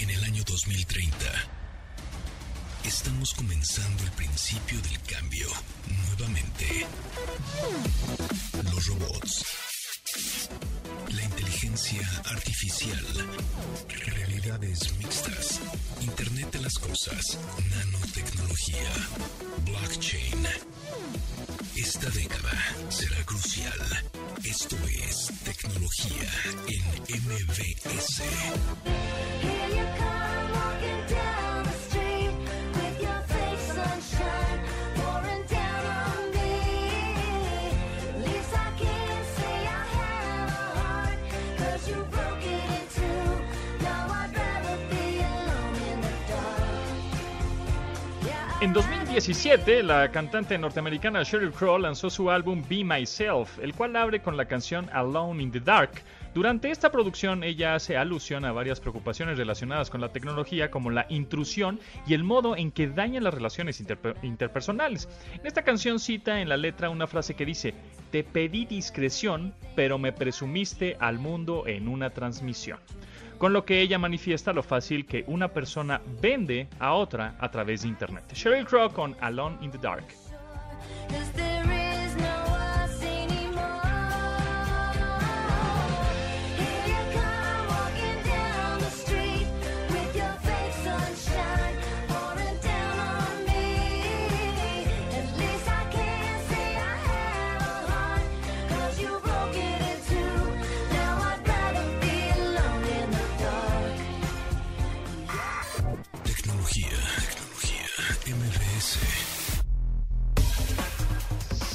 [0.00, 1.16] en el año 2030?
[2.84, 5.48] Estamos comenzando el principio del cambio
[5.88, 6.86] nuevamente.
[8.70, 9.44] Los robots
[11.08, 13.04] la inteligencia artificial,
[14.06, 15.60] realidades mixtas,
[16.02, 17.38] Internet de las Cosas,
[17.70, 18.90] nanotecnología,
[19.64, 20.46] blockchain.
[21.76, 22.50] Esta década
[22.88, 23.78] será crucial.
[24.44, 26.28] Esto es tecnología
[26.68, 26.82] en
[27.22, 28.22] MBS.
[48.60, 54.20] En 2017, la cantante norteamericana Sheryl Crow lanzó su álbum Be Myself, el cual abre
[54.20, 55.92] con la canción Alone in the Dark.
[56.34, 61.06] Durante esta producción ella hace alusión a varias preocupaciones relacionadas con la tecnología como la
[61.08, 63.82] intrusión y el modo en que daña las relaciones
[64.22, 65.08] interpersonales.
[65.32, 67.72] En esta canción cita en la letra una frase que dice,
[68.12, 72.78] te pedí discreción, pero me presumiste al mundo en una transmisión
[73.40, 77.80] con lo que ella manifiesta lo fácil que una persona vende a otra a través
[77.80, 78.24] de Internet.
[78.34, 80.04] Sheryl Crow con Alone in the Dark.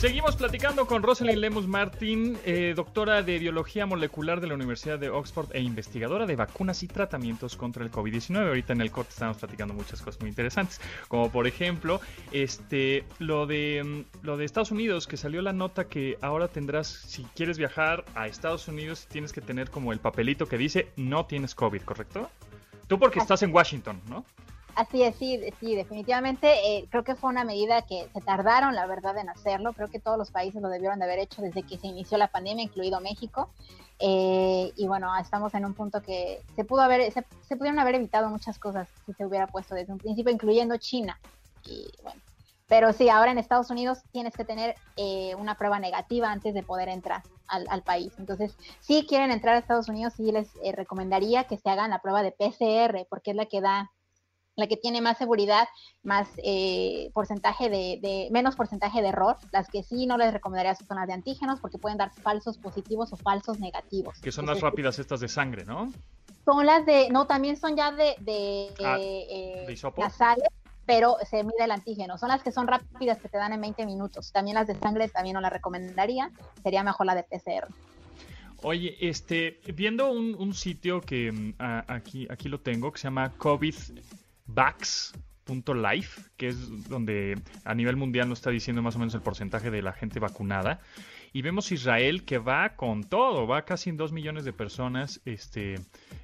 [0.06, 5.10] Seguimos platicando con Rosalind Lemus Martín, eh, doctora de Biología Molecular de la Universidad de
[5.10, 8.48] Oxford e investigadora de vacunas y tratamientos contra el COVID-19.
[8.48, 13.48] Ahorita en el corte estamos platicando muchas cosas muy interesantes, como por ejemplo, este, lo
[13.48, 17.58] de mm, lo de Estados Unidos, que salió la nota que ahora tendrás, si quieres
[17.58, 21.82] viajar a Estados Unidos, tienes que tener como el papelito que dice no tienes COVID,
[21.82, 22.30] ¿correcto?
[22.88, 24.24] Tú porque estás en Washington, ¿no?
[24.76, 28.86] Así es, sí, sí, definitivamente eh, creo que fue una medida que se tardaron, la
[28.86, 29.72] verdad, en hacerlo.
[29.72, 32.28] Creo que todos los países lo debieron de haber hecho desde que se inició la
[32.28, 33.50] pandemia, incluido México.
[34.00, 37.24] Eh, y bueno, estamos en un punto que se pudo haber, se,
[37.56, 41.18] pudieron haber evitado muchas cosas si se hubiera puesto desde un principio, incluyendo China.
[41.64, 42.22] Y bueno,
[42.68, 46.64] pero sí, ahora en Estados Unidos tienes que tener eh, una prueba negativa antes de
[46.64, 48.12] poder entrar al, país.
[48.18, 52.24] Entonces, si quieren entrar a Estados Unidos, sí les recomendaría que se hagan la prueba
[52.24, 53.92] de PCR, porque es la que da
[54.56, 55.68] la que tiene más seguridad,
[56.04, 59.38] más eh, porcentaje de, menos porcentaje de error.
[59.52, 63.12] Las que sí no les recomendaría son las de antígenos porque pueden dar falsos positivos
[63.14, 64.20] o falsos negativos.
[64.22, 65.92] Que son las rápidas estas de sangre, ¿no?
[66.46, 70.48] Son las de, no, también son ya de, de, ah, eh, nasales,
[70.86, 72.18] pero se mide el antígeno.
[72.18, 74.32] Son las que son rápidas que te dan en 20 minutos.
[74.32, 76.32] También las de sangre también no las recomendaría.
[76.62, 77.68] Sería mejor la de PCR.
[78.62, 81.56] Oye, este, viendo un, sitio que mm,
[81.88, 83.76] aquí, aquí lo tengo, que se llama COVID
[84.46, 89.72] Vax.life, que es donde a nivel mundial nos está diciendo más o menos el porcentaje
[89.72, 90.80] de la gente vacunada.
[91.34, 95.76] Y vemos Israel que va con todo, va casi en 2 millones de personas este,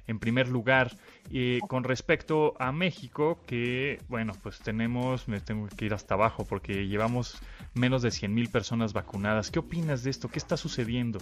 [0.06, 0.96] en primer lugar.
[1.30, 6.46] y con respecto a México, que bueno, pues tenemos, me tengo que ir hasta abajo
[6.46, 7.42] porque llevamos
[7.74, 9.50] menos de 100 mil personas vacunadas.
[9.50, 10.28] ¿Qué opinas de esto?
[10.28, 11.18] ¿Qué está sucediendo?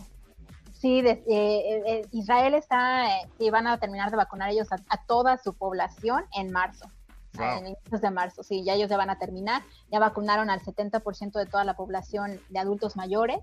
[0.80, 3.06] Sí, eh, eh, Israel está,
[3.38, 6.90] eh, van a terminar de vacunar ellos a, toda su población en marzo.
[7.38, 9.62] En inicios de marzo, sí, ya ellos ya van a terminar.
[9.92, 13.38] Ya vacunaron al 70% de toda la población de adultos mayores.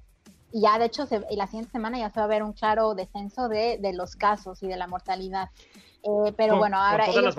[0.51, 2.95] Y ya, de hecho, se, la siguiente semana ya se va a ver un claro
[2.95, 5.49] descenso de, de los casos y de la mortalidad.
[6.35, 7.35] pero bueno, ahora ellos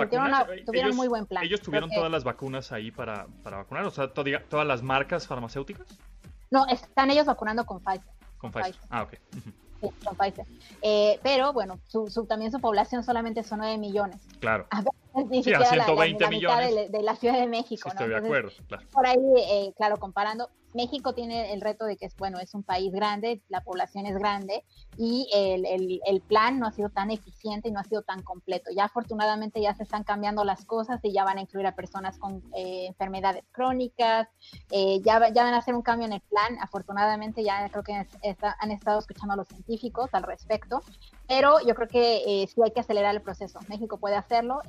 [0.65, 1.45] tuvieron, muy buen plan.
[1.45, 3.85] ¿Ellos tuvieron todas las vacunas ahí para, para vacunar?
[3.85, 5.89] O sea, todas las marcas farmacéuticas.
[6.51, 8.13] No, están ellos vacunando con Pfizer.
[8.39, 8.77] Con Pfizer.
[8.91, 9.15] Ah, ok.
[10.83, 14.21] Eh, pero bueno, su, también su población solamente son 9 millones.
[14.41, 14.67] Claro.
[14.71, 14.83] A
[15.31, 16.93] ni sí, a 120 la, millones.
[16.93, 17.89] De, la Ciudad de México.
[17.89, 18.87] estoy de acuerdo, claro.
[18.93, 22.63] Por ahí, eh, claro, comparando, México tiene el reto de que es, bueno, es un
[22.63, 24.65] país grande, la población es grande
[24.97, 25.67] y el,
[26.07, 28.71] el, plan no ha sido tan eficiente y no ha sido tan completo.
[28.77, 32.17] Ya afortunadamente ya se están cambiando las cosas y ya van a incluir a personas
[32.19, 34.29] con eh, enfermedades crónicas,
[34.71, 36.57] eh, ya, ya van a hacer un cambio en el plan.
[36.61, 40.81] Afortunadamente ya creo que han estado escuchando a los científicos al respecto,
[41.27, 43.59] pero yo creo que eh, sí hay que acelerar el proceso.
[43.69, 44.61] México puede hacerlo.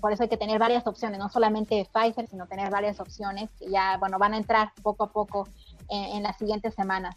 [0.00, 3.70] Por eso hay que tener varias opciones, no solamente Pfizer, sino tener varias opciones que
[3.70, 5.48] ya, bueno, van a entrar poco a poco
[5.88, 7.14] en, las siguientes semanas.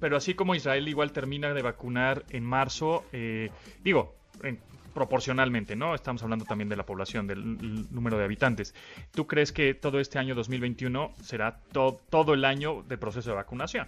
[0.00, 3.50] pero, así como Israel igual termina de vacunar en marzo, eh,
[3.84, 4.14] digo,
[4.92, 5.94] proporcionalmente, ¿no?
[5.94, 8.74] Estamos hablando también de la población, del número de habitantes.
[9.12, 13.86] ¿Tú crees que todo este año 2021 será todo el año de proceso de vacunación?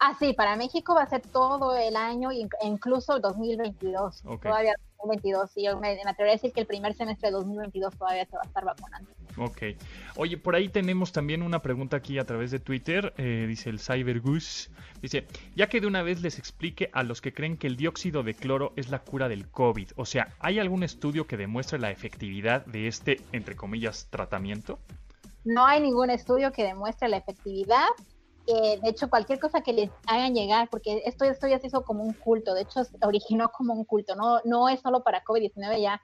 [0.00, 2.30] Ah, sí, para México va a ser todo el año,
[2.62, 4.22] incluso el 2022.
[4.42, 5.56] Todavía 2022.
[5.56, 8.42] Y yo me, atrevería a decir que el primer semestre de 2022 todavía se va
[8.42, 9.10] a estar vacunando.
[9.38, 9.62] Ok.
[10.16, 13.12] Oye, por ahí tenemos también una pregunta aquí a través de Twitter.
[13.16, 14.70] Eh, dice el Cybergoose.
[15.02, 18.22] Dice, ya que de una vez les explique a los que creen que el dióxido
[18.22, 19.90] de cloro es la cura del COVID.
[19.96, 24.78] O sea, ¿hay algún estudio que demuestre la efectividad de este, entre comillas, tratamiento?
[25.44, 27.86] No hay ningún estudio que demuestre la efectividad
[28.46, 32.04] de hecho cualquier cosa que les hagan llegar, porque esto, esto ya se hizo como
[32.04, 35.80] un culto, de hecho se originó como un culto, no, no es solo para COVID-19,
[35.80, 36.00] ya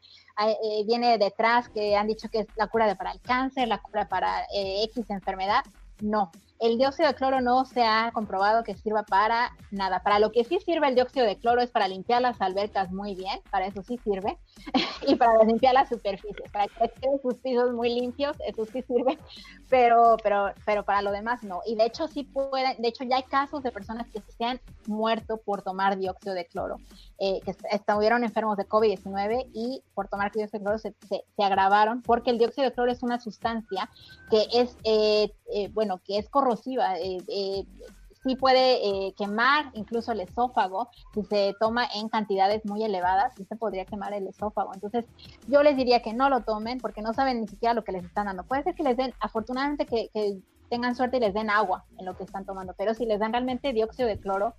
[0.46, 3.80] eh, viene detrás que han dicho que es la cura de, para el cáncer, la
[3.80, 5.62] cura para eh, X enfermedad,
[6.00, 10.00] no, el dióxido de cloro no se ha comprobado que sirva para nada.
[10.04, 13.16] Para lo que sí sirve el dióxido de cloro es para limpiar las albercas muy
[13.16, 14.38] bien, para eso sí sirve,
[15.08, 19.18] y para limpiar las superficies, para que queden sus pisos muy limpios, eso sí sirve,
[19.70, 21.62] pero, pero, pero para lo demás no.
[21.66, 24.60] Y de hecho sí pueden, de hecho ya hay casos de personas que se han
[24.86, 26.76] muerto por tomar dióxido de cloro,
[27.18, 32.02] eh, que estuvieron enfermos de COVID-19 y por tomar dióxido de cloro se, se, agravaron,
[32.02, 33.90] porque el dióxido de cloro es una sustancia
[34.30, 37.64] que es, eh, eh, bueno, que es corrosiva eh, eh,
[38.22, 43.56] sí puede eh, quemar incluso el esófago si se toma en cantidades muy elevadas, se
[43.56, 44.72] podría quemar el esófago.
[44.74, 45.04] Entonces,
[45.48, 48.04] yo les diría que no lo tomen porque no saben ni siquiera lo que les
[48.04, 48.44] están dando.
[48.44, 50.10] Puede ser que les den, afortunadamente, que,
[50.68, 53.32] tengan suerte y les den agua en lo que están tomando, pero si les dan
[53.32, 54.54] realmente dióxido de cloro,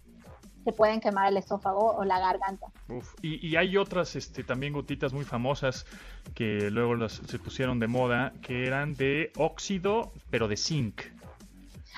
[0.63, 2.67] se pueden quemar el esófago o la garganta.
[3.23, 5.87] y, hay otras este, también gotitas muy famosas
[6.35, 11.01] que luego las, se pusieron de moda, que eran de óxido, pero de zinc.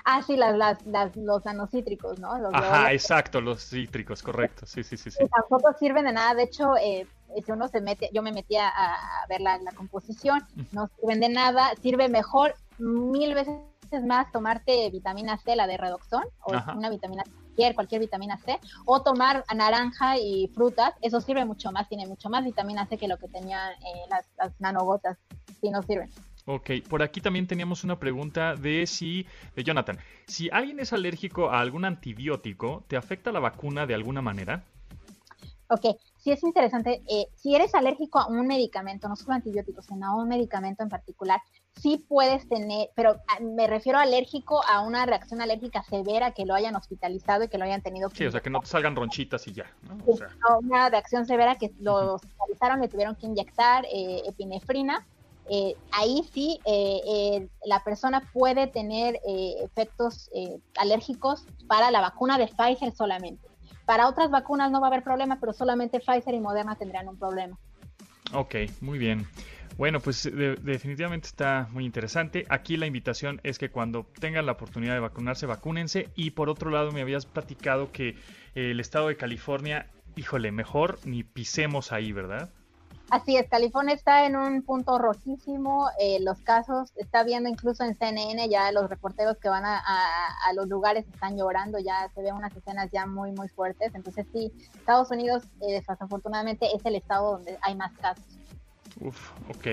[0.03, 2.37] Ah, sí, las, las, las, los nanocítricos, ¿no?
[2.37, 4.65] Los Ajá, exacto, los cítricos, correcto.
[4.65, 5.23] Sí, sí, sí, sí.
[5.23, 6.33] y tampoco sirven de nada.
[6.33, 7.07] De hecho, eh,
[7.45, 11.19] si uno se mete, yo me metí a, a ver la, la composición, no sirven
[11.19, 11.71] de nada.
[11.81, 13.59] Sirve mejor mil veces
[14.05, 16.73] más tomarte vitamina C, la de redoxón, o Ajá.
[16.73, 20.93] una vitamina C, cualquier, cualquier vitamina C, o tomar naranja y frutas.
[21.01, 24.25] Eso sirve mucho más, tiene mucho más vitamina C que lo que tenían eh, las,
[24.37, 25.17] las nanogotas.
[25.61, 26.11] Si no sirven.
[26.47, 31.49] Ok, por aquí también teníamos una pregunta de si, de Jonathan, si alguien es alérgico
[31.49, 34.63] a algún antibiótico, ¿te afecta la vacuna de alguna manera?
[35.69, 37.01] Ok, sí es interesante.
[37.09, 40.89] eh, si eres alérgico a un medicamento, no solo antibióticos, sino a un medicamento en
[40.89, 41.41] particular,
[41.81, 46.45] sí puedes tener, pero a- me refiero a alérgico a una reacción alérgica severa que
[46.45, 48.67] lo hayan hospitalizado y que lo hayan tenido que Sí, o sea, que no te
[48.67, 49.97] salgan ronchitas y ya, ¿no?
[50.05, 55.03] O sea, no, una reacción severa que lo hospitalizaron, le tuvieron que inyectar eh, epinefrina.
[55.49, 62.01] Eh, ahí sí eh, eh, la persona puede tener eh, efectos eh, alérgicos para la
[62.01, 63.47] vacuna de Pfizer solamente.
[63.85, 67.17] Para otras vacunas no va a haber problema, pero solamente Pfizer y Moderna tendrán un
[67.19, 67.57] problema.
[68.33, 69.25] ok, muy bien.
[69.77, 72.45] Bueno, pues de- definitivamente está muy interesante.
[72.49, 76.09] Aquí la invitación es que cuando tengan la oportunidad de vacunarse, vacúnense.
[76.15, 78.15] Y por otro lado, me habías platicado que
[78.53, 82.49] el estado de California, híjole, mejor ni pisemos ahí, ¿verdad?
[83.11, 87.95] Así es, California está en un punto rojísimo, eh, los casos, está viendo incluso en
[87.95, 89.83] CNN ya los reporteros que van a,
[90.55, 94.51] los lugares están llorando, ya se ven unas escenas ya muy, muy fuertes, entonces sí,
[94.73, 98.25] Estados Unidos eh, desafortunadamente es el estado donde hay más casos.
[98.99, 99.67] Uf, ok.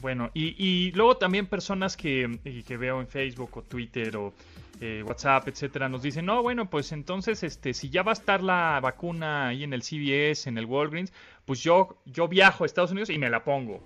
[0.00, 4.32] Bueno, y, y luego también personas que, y que veo en Facebook o Twitter o
[4.80, 8.42] eh, WhatsApp, etcétera, nos dicen, no, bueno, pues entonces, este, si ya va a estar
[8.42, 11.12] la vacuna ahí en el CVS, en el Walgreens,
[11.44, 13.80] pues yo, yo viajo a Estados Unidos y me la pongo.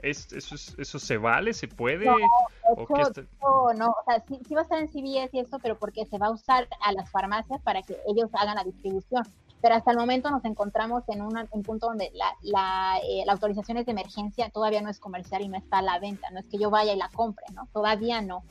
[0.00, 1.52] ¿Es, eso, es- ¿Eso se vale?
[1.52, 2.06] ¿Se puede?
[2.06, 2.14] No,
[2.76, 5.40] ¿O hecho, está- no, no, o sea, sí, sí va a estar en CVS y
[5.40, 8.64] esto, pero porque se va a usar a las farmacias para que ellos hagan la
[8.64, 9.24] distribución.
[9.60, 13.78] Pero hasta el momento nos encontramos en un punto donde la, la, eh, la autorización
[13.78, 16.46] es de emergencia, todavía no es comercial y no está a la venta, no es
[16.46, 17.66] que yo vaya y la compre, ¿no?
[17.72, 18.44] Todavía no.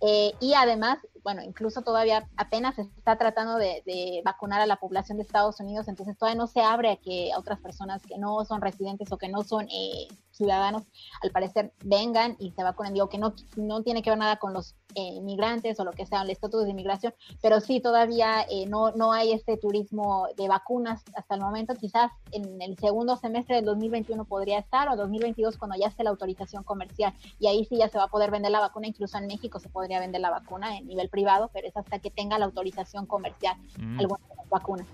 [0.00, 4.76] Eh, y además, bueno, incluso todavía apenas se está tratando de, de vacunar a la
[4.76, 8.18] población de Estados Unidos, entonces todavía no se abre a que a otras personas que
[8.18, 10.82] no son residentes o que no son eh, ciudadanos,
[11.22, 12.92] al parecer, vengan y se vacunen.
[12.92, 16.06] Digo que no, no tiene que ver nada con los eh, inmigrantes o lo que
[16.06, 20.48] sea, el estatus de inmigración, pero sí todavía eh, no, no hay este turismo de
[20.48, 21.74] vacunas hasta el momento.
[21.74, 26.10] Quizás en el segundo semestre del 2021 podría estar o 2022 cuando ya esté la
[26.10, 29.26] autorización comercial y ahí sí ya se va a poder vender la vacuna, incluso en
[29.26, 32.46] México se podría vender la vacuna en nivel privado, pero es hasta que tenga la
[32.46, 34.00] autorización comercial Mm.
[34.00, 34.86] alguna de las vacunas.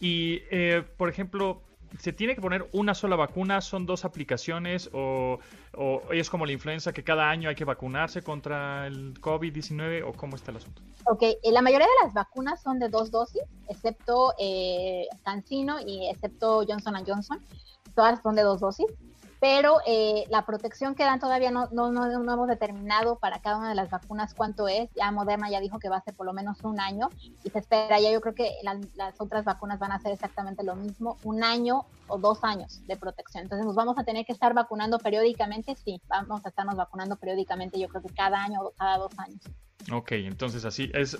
[0.00, 1.62] Y, eh, por ejemplo,
[1.98, 3.60] ¿se tiene que poner una sola vacuna?
[3.60, 4.90] ¿Son dos aplicaciones?
[4.92, 5.38] ¿O,
[5.76, 10.02] o es como la influenza que cada año hay que vacunarse contra el COVID-19?
[10.08, 10.82] ¿O cómo está el asunto?
[11.06, 16.08] Ok, eh, la mayoría de las vacunas son de dos dosis, excepto eh, CanSino y
[16.08, 17.38] excepto Johnson Johnson.
[17.94, 18.86] Todas son de dos dosis,
[19.40, 23.56] pero eh, la protección que dan todavía no, no, no, no hemos determinado para cada
[23.56, 24.90] una de las vacunas cuánto es.
[24.94, 27.08] Ya Moderna ya dijo que va a ser por lo menos un año
[27.42, 30.62] y se espera, ya yo creo que la- las otras vacunas van a ser exactamente
[30.62, 33.44] lo mismo, un año o dos años de protección.
[33.44, 37.78] Entonces nos vamos a tener que estar vacunando periódicamente, sí, vamos a estarnos vacunando periódicamente,
[37.80, 39.40] yo creo que cada año o cada dos años.
[39.90, 41.18] Ok, entonces así es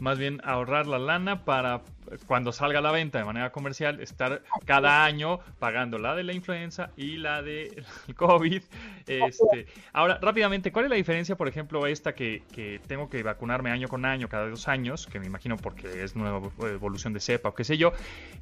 [0.00, 1.82] más bien ahorrar la lana para
[2.26, 6.32] cuando salga a la venta de manera comercial estar cada año pagando la de la
[6.32, 7.84] influenza y la de
[8.16, 8.62] COVID.
[9.06, 13.70] Este, ahora, rápidamente, ¿cuál es la diferencia, por ejemplo, esta que, que tengo que vacunarme
[13.70, 17.50] año con año, cada dos años, que me imagino porque es nueva evolución de cepa
[17.50, 17.92] o qué sé yo,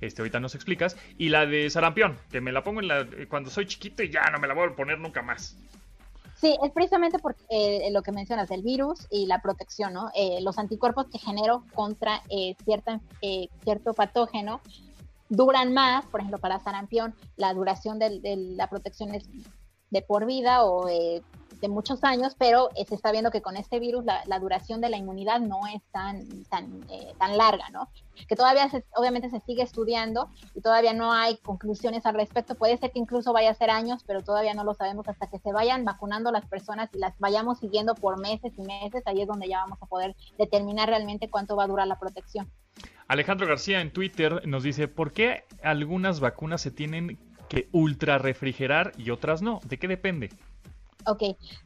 [0.01, 3.51] este, ahorita nos explicas, y la de sarampión, que me la pongo en la, cuando
[3.51, 5.57] soy chiquito y ya no me la voy a poner nunca más?
[6.41, 10.11] Sí, es precisamente porque eh, lo que mencionas del virus y la protección, ¿no?
[10.15, 14.61] Eh, los anticuerpos que genero contra eh, cierta, eh, cierto patógeno
[15.29, 19.29] duran más, por ejemplo, para sarampión, la duración del- de, la protección es
[19.91, 21.23] de por vida o eh,
[21.61, 24.81] de muchos años, pero eh, se está viendo que con este virus la, la duración
[24.81, 27.89] de la inmunidad no es tan, tan, eh, tan larga, ¿no?
[28.29, 32.55] Que todavía, se- obviamente, se sigue estudiando y todavía no hay conclusiones al respecto.
[32.55, 35.39] Puede ser que incluso vaya a ser años, pero todavía no lo sabemos hasta que
[35.39, 39.03] se vayan vacunando las personas y las vayamos siguiendo por meses y meses.
[39.07, 42.51] Ahí es donde ya vamos a poder determinar realmente cuánto va a durar la protección.
[43.09, 47.19] Alejandro García en Twitter nos dice, ¿por qué algunas vacunas se tienen
[47.49, 49.61] que ultra refrigerar y otras no?
[49.65, 50.29] ¿De qué depende?
[51.07, 51.23] Ok,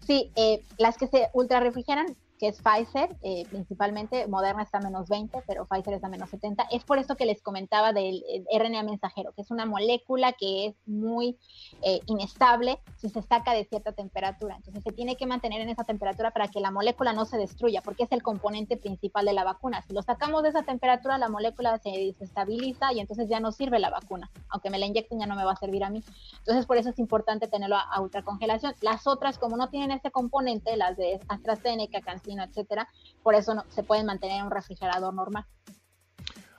[0.06, 4.80] sí, eh, las que se ultra refrigeran que es Pfizer, eh, principalmente, Moderna está a
[4.80, 6.66] menos 20, pero Pfizer está a menos 70.
[6.72, 10.74] Es por eso que les comentaba del RNA mensajero, que es una molécula que es
[10.84, 11.38] muy
[11.82, 14.56] eh, inestable si se saca de cierta temperatura.
[14.56, 17.80] Entonces se tiene que mantener en esa temperatura para que la molécula no se destruya,
[17.80, 19.80] porque es el componente principal de la vacuna.
[19.82, 23.78] Si lo sacamos de esa temperatura, la molécula se desestabiliza y entonces ya no sirve
[23.78, 24.32] la vacuna.
[24.48, 26.02] Aunque me la inyecten, ya no me va a servir a mí.
[26.38, 28.74] Entonces por eso es importante tenerlo a, a ultracongelación.
[28.80, 32.88] Las otras, como no tienen ese componente, las de AstraZeneca, CanSino, etcétera,
[33.22, 35.44] por eso no, se pueden mantener en un refrigerador normal.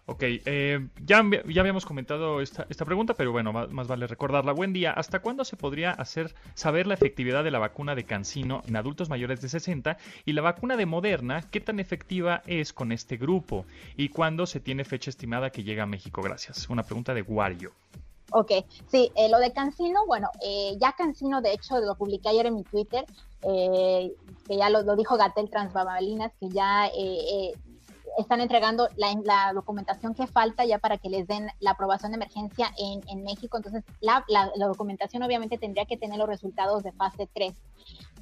[0.05, 4.51] Ok, eh, ya, ya habíamos comentado esta, esta pregunta, pero bueno, más, más, vale recordarla.
[4.51, 4.91] Buen día.
[4.91, 9.09] ¿Hasta cuándo se podría hacer saber la efectividad de la vacuna de Cancino en adultos
[9.09, 13.65] mayores de 60 y la vacuna de Moderna, qué tan efectiva es con este grupo
[13.95, 16.21] y cuándo se tiene fecha estimada que llega a México?
[16.21, 16.69] Gracias.
[16.69, 17.71] Una pregunta de Wario.
[18.35, 18.51] Ok,
[18.87, 22.55] sí, eh, lo de Cancino, bueno, eh, ya Cancino, de hecho, lo publiqué ayer en
[22.55, 23.05] mi Twitter,
[23.43, 24.11] eh,
[24.47, 26.89] que ya lo, dijo Gatel Transbabalinas, que ya
[28.17, 32.15] están entregando la, la, documentación que falta ya para que les den la aprobación de
[32.15, 33.57] emergencia en, en México.
[33.57, 37.53] Entonces, la, la, la, documentación obviamente tendría que tener los resultados de fase 3.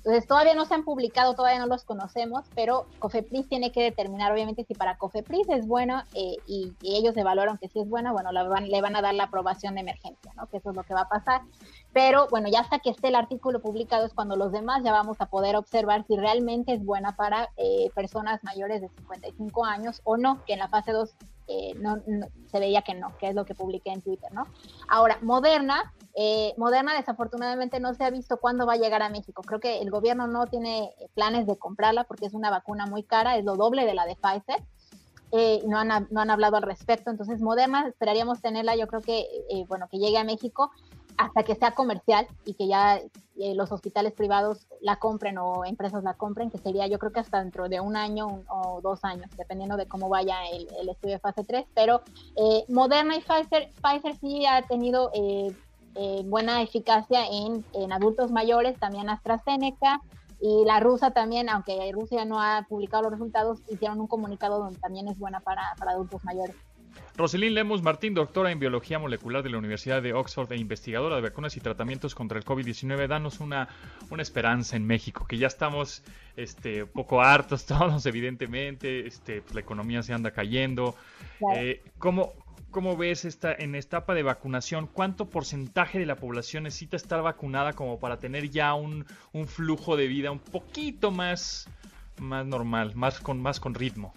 [0.04, 4.32] Entonces, todavía no se han publicado, todavía no los conocemos, pero COFEPRIS tiene que determinar,
[4.32, 8.12] obviamente, si para COFEPRIS es bueno eh, y, y, ellos evaluaron que sí es bueno,
[8.12, 10.48] bueno, van, le van a dar la aprobación de emergencia, ¿no?
[10.48, 11.42] Que eso es lo que va a pasar.
[11.94, 15.22] Pero bueno, ya hasta que esté el artículo publicado es cuando los demás ya vamos
[15.22, 20.18] a poder observar si realmente es buena para eh, personas mayores de 55 años o
[20.18, 21.14] no, que en la fase 2
[21.52, 21.98] eh, no,
[22.50, 24.48] se veía que no, que es lo que publiqué en Twitter, ¿no?
[24.88, 29.42] Ahora, Moderna, eh, Moderna desafortunadamente no se ha visto cuándo va a llegar a México.
[29.42, 33.38] Creo que el gobierno no tiene planes de comprarla porque es una vacuna muy cara,
[33.38, 34.64] es lo doble de la de Pfizer.
[35.34, 39.22] Eh, no, han, no han hablado al respecto, entonces Moderna esperaríamos tenerla, yo creo que,
[39.50, 40.72] eh, bueno, que llegue a México
[41.18, 42.98] hasta que sea comercial y que ya
[43.38, 47.20] eh, los hospitales privados la compren o empresas la compren, que sería yo creo que
[47.20, 51.16] hasta dentro de un año o dos años, dependiendo de cómo vaya el, el estudio
[51.16, 51.66] de fase 3.
[51.74, 52.02] Pero
[52.36, 55.56] eh, Moderna y Pfizer, Pfizer sí ha tenido eh,
[55.96, 60.02] eh, buena eficacia en, en, adultos mayores, también AstraZeneca.
[60.44, 64.80] Y la rusa también, aunque Rusia no ha publicado los resultados, hicieron un comunicado donde
[64.80, 66.56] también es buena para, para adultos mayores.
[67.16, 71.22] Roselín Lemus Martín, doctora en biología molecular de la Universidad de Oxford e investigadora de
[71.22, 73.68] vacunas y tratamientos contra el COVID-19, danos una,
[74.10, 76.04] una esperanza en México, que ya estamos
[76.36, 80.96] este, poco hartos todos, evidentemente, este, pues la economía se anda cayendo.
[81.56, 82.34] Eh, ¿cómo,
[82.72, 84.88] ¿Cómo ves esta, en esta etapa de vacunación?
[84.88, 89.98] ¿Cuánto porcentaje de la población necesita estar vacunada como para tener ya un, un flujo
[89.98, 91.68] de vida un poquito más,
[92.20, 94.14] más normal, más con, más con ritmo?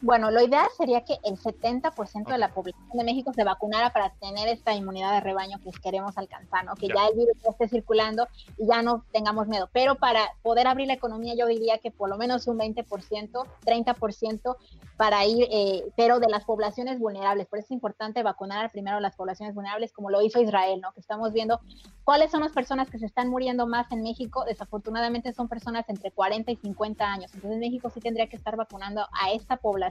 [0.00, 4.10] Bueno, lo ideal sería que el 70% de la población de México se vacunara para
[4.14, 6.74] tener esta inmunidad de rebaño que queremos alcanzar, ¿no?
[6.74, 8.26] Que ya, ya el virus esté circulando
[8.58, 9.68] y ya no tengamos miedo.
[9.72, 14.56] Pero para poder abrir la economía, yo diría que por lo menos un 20%, 30%
[14.96, 17.46] para ir, eh, pero de las poblaciones vulnerables.
[17.46, 20.92] Por eso es importante vacunar primero a las poblaciones vulnerables, como lo hizo Israel, ¿no?
[20.92, 21.60] Que estamos viendo
[22.04, 24.44] cuáles son las personas que se están muriendo más en México.
[24.44, 27.34] Desafortunadamente son personas entre 40 y 50 años.
[27.34, 29.83] Entonces México sí tendría que estar vacunando a esta población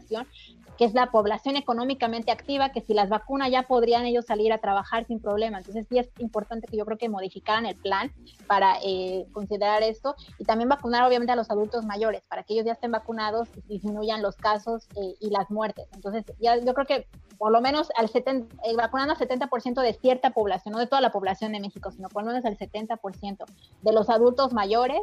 [0.77, 4.57] que es la población económicamente activa, que si las vacunas ya podrían ellos salir a
[4.57, 5.59] trabajar sin problema.
[5.59, 8.11] Entonces sí es importante que yo creo que modificaran el plan
[8.47, 12.65] para eh, considerar esto y también vacunar obviamente a los adultos mayores, para que ellos
[12.65, 15.87] ya estén vacunados y disminuyan los casos eh, y las muertes.
[15.93, 19.93] Entonces ya yo creo que por lo menos al 70, eh, vacunando al 70% de
[19.93, 23.43] cierta población, no de toda la población de México, sino por lo menos al 70%
[23.81, 25.01] de los adultos mayores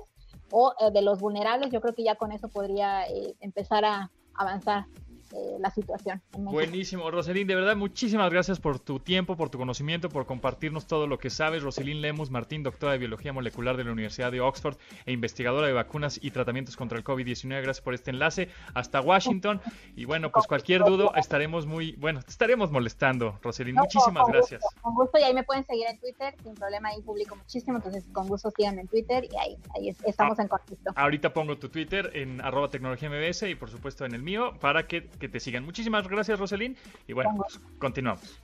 [0.50, 4.10] o eh, de los vulnerables, yo creo que ya con eso podría eh, empezar a,
[4.32, 4.84] 二万三
[5.32, 6.20] eh, la situación.
[6.32, 11.06] Buenísimo, Roselín, de verdad muchísimas gracias por tu tiempo, por tu conocimiento, por compartirnos todo
[11.06, 11.62] lo que sabes.
[11.62, 14.76] Roselín Lemus Martín, doctora de Biología Molecular de la Universidad de Oxford
[15.06, 17.48] e investigadora de vacunas y tratamientos contra el COVID-19.
[17.62, 19.60] Gracias por este enlace hasta Washington.
[19.96, 23.74] Y bueno, pues cualquier duda estaremos muy, bueno, te estaremos molestando, Roselín.
[23.74, 24.60] No, muchísimas con gracias.
[24.62, 27.76] Gusto, con gusto, y ahí me pueden seguir en Twitter, sin problema, ahí publico muchísimo,
[27.76, 30.92] entonces con gusto síganme en Twitter y ahí, ahí estamos ah, en contacto.
[30.94, 34.86] Ahorita pongo tu Twitter en arroba tecnología MBS y por supuesto en el mío para
[34.86, 35.64] que, que te sigan.
[35.64, 36.76] Muchísimas gracias, Roselín.
[37.06, 38.40] Y bueno, pues, continuamos.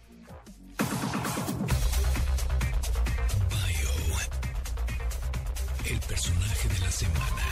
[3.50, 3.90] Bio,
[5.90, 7.42] el personaje de la semana.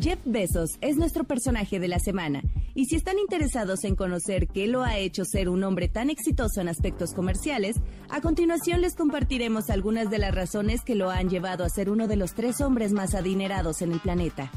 [0.00, 2.42] Jeff Bezos es nuestro personaje de la semana.
[2.76, 6.60] Y si están interesados en conocer qué lo ha hecho ser un hombre tan exitoso
[6.60, 7.76] en aspectos comerciales,
[8.10, 12.08] a continuación les compartiremos algunas de las razones que lo han llevado a ser uno
[12.08, 14.50] de los tres hombres más adinerados en el planeta.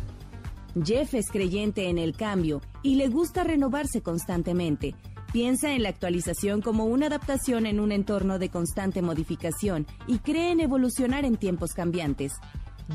[0.86, 4.96] Jeff es creyente en el cambio y le gusta renovarse constantemente.
[5.32, 10.52] Piensa en la actualización como una adaptación en un entorno de constante modificación y cree
[10.52, 12.34] en evolucionar en tiempos cambiantes.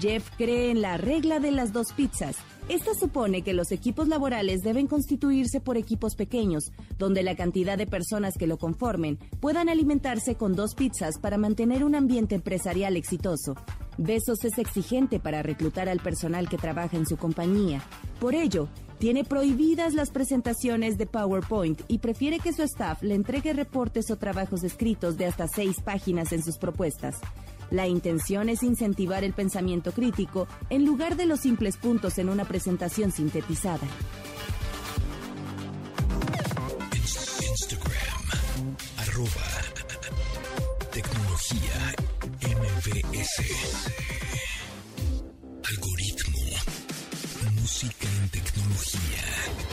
[0.01, 2.37] Jeff cree en la regla de las dos pizzas.
[2.69, 7.87] Esta supone que los equipos laborales deben constituirse por equipos pequeños, donde la cantidad de
[7.87, 13.55] personas que lo conformen puedan alimentarse con dos pizzas para mantener un ambiente empresarial exitoso.
[14.05, 17.81] Besos es exigente para reclutar al personal que trabaja en su compañía.
[18.19, 23.53] Por ello, tiene prohibidas las presentaciones de PowerPoint y prefiere que su staff le entregue
[23.53, 27.21] reportes o trabajos escritos de hasta seis páginas en sus propuestas.
[27.71, 32.45] La intención es incentivar el pensamiento crítico en lugar de los simples puntos en una
[32.45, 33.87] presentación sintetizada.
[37.41, 39.63] Instagram, arroba
[40.91, 42.02] tecnología
[42.85, 43.43] MBS.
[45.71, 46.39] Algoritmo,
[47.61, 49.72] música en tecnología.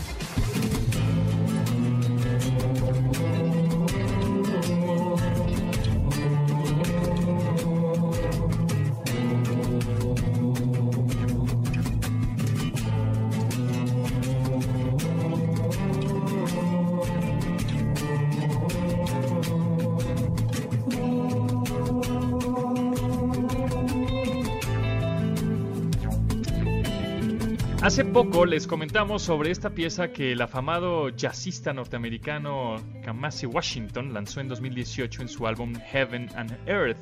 [27.99, 34.39] Hace poco les comentamos sobre esta pieza que el afamado jazzista norteamericano Kamasi Washington lanzó
[34.39, 36.97] en 2018 en su álbum Heaven and Earth.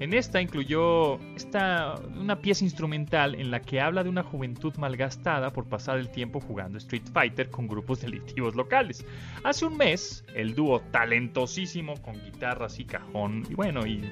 [0.00, 5.50] En esta incluyó esta, una pieza instrumental en la que habla de una juventud malgastada
[5.50, 9.04] por pasar el tiempo jugando Street Fighter con grupos delictivos locales.
[9.44, 14.10] Hace un mes, el dúo talentosísimo con guitarras y cajón, y bueno, y,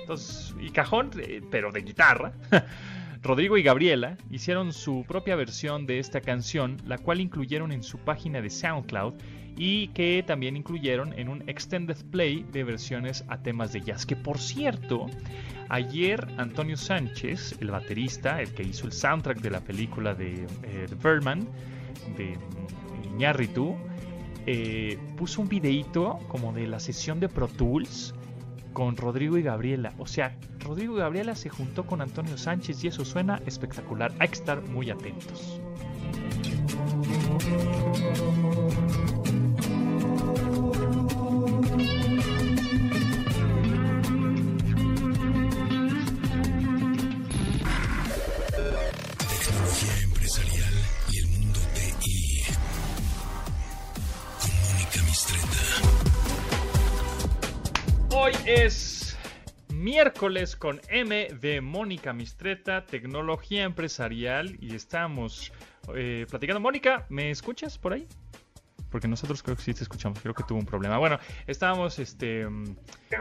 [0.00, 2.32] entonces, y cajón, eh, pero de guitarra,
[3.22, 7.98] Rodrigo y Gabriela hicieron su propia versión de esta canción, la cual incluyeron en su
[7.98, 9.14] página de SoundCloud
[9.56, 14.06] y que también incluyeron en un extended play de versiones a temas de jazz.
[14.06, 15.06] Que por cierto,
[15.68, 20.86] ayer Antonio Sánchez, el baterista, el que hizo el soundtrack de la película de, eh,
[20.88, 21.46] de Birdman,
[22.16, 23.76] de mm, Iñárritu,
[24.46, 28.14] eh, puso un videíto como de la sesión de Pro Tools
[28.72, 29.92] con Rodrigo y Gabriela.
[29.98, 34.12] O sea, Rodrigo y Gabriela se juntó con Antonio Sánchez y eso suena espectacular.
[34.18, 35.60] Hay que estar muy atentos.
[49.40, 50.09] Tecnología
[58.30, 59.16] Hoy es
[59.70, 65.52] miércoles con M de Mónica Mistreta, tecnología empresarial, y estamos
[65.96, 66.60] eh, platicando.
[66.60, 68.06] Mónica, ¿me escuchas por ahí?
[68.88, 70.98] Porque nosotros creo que sí te escuchamos, creo que tuvo un problema.
[70.98, 71.18] Bueno,
[71.48, 72.76] estábamos este, mm,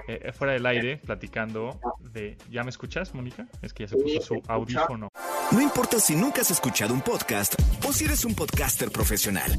[0.08, 2.38] eh, fuera del aire platicando de...
[2.52, 3.48] ¿Ya me escuchas, Mónica?
[3.64, 5.10] Es que ya se puso su audífono.
[5.52, 9.52] No importa si nunca has escuchado un podcast o si eres un podcaster profesional.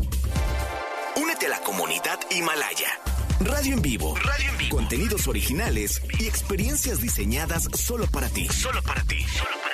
[1.20, 3.00] Únete a la comunidad Himalaya.
[3.40, 4.14] Radio en vivo.
[4.16, 4.76] Radio en vivo.
[4.76, 8.46] Contenidos originales y experiencias diseñadas solo para ti.
[8.48, 9.24] Solo para ti.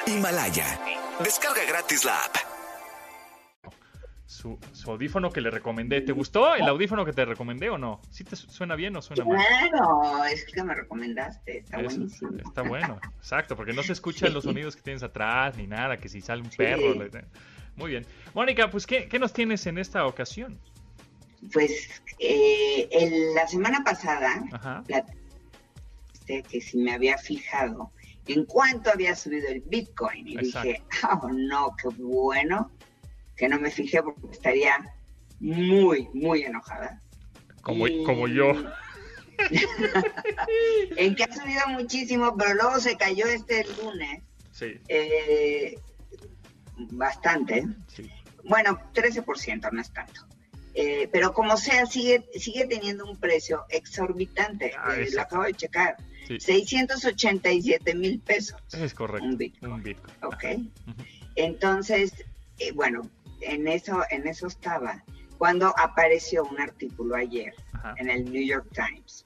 [0.07, 0.79] Himalaya.
[1.23, 2.37] Descarga gratis la app.
[4.27, 6.01] Su, su audífono que le recomendé.
[6.03, 8.01] ¿Te gustó el audífono que te recomendé o no?
[8.11, 9.39] ¿Sí te su- suena bien o suena mal?
[9.71, 12.31] Claro, es que me recomendaste, está Es- buenísimo.
[12.47, 14.35] Está bueno, exacto, porque no se escuchan Sí.
[14.35, 16.59] los sonidos que tienes atrás ni nada, que si sale un Sí.
[16.59, 16.95] perro.
[17.77, 18.07] Muy bien.
[18.35, 20.59] Mónica, pues, ¿qué, qué nos tienes en esta ocasión?
[21.53, 24.85] Pues eh, el- la semana pasada Ajá.
[26.27, 27.93] que si me había fijado
[28.27, 30.69] en cuánto había subido el Bitcoin y Exacto.
[30.69, 30.83] dije,
[31.23, 32.73] oh no, qué bueno
[33.37, 34.77] que no me fijé porque estaría
[35.41, 37.01] muy, muy enojada.
[37.63, 38.53] Como, Y- como yo.
[40.97, 45.79] en que ha subido muchísimo, pero luego se cayó este lunes Sí, eh,
[46.91, 47.67] bastante.
[47.89, 48.11] sí.
[48.45, 50.23] Bueno, 13%, no es tanto.
[50.79, 54.73] Eh, pero como sea, sigue, sigue teniendo un precio exorbitante.
[54.79, 55.97] Ah, Eh, lo acabo de checar.
[56.29, 56.39] Sí.
[56.39, 58.61] 687 mil pesos.
[58.75, 59.27] Es correcto.
[59.27, 59.73] Un Bitcoin.
[59.73, 60.15] Un Bitcoin.
[60.23, 60.45] ¿Ok?
[61.37, 62.13] Entonces,
[62.59, 63.09] eh, bueno,
[63.41, 65.03] en eso, en eso estaba.
[65.39, 67.95] Cuando apareció un artículo ayer Ajá.
[67.99, 69.25] en el New York Times,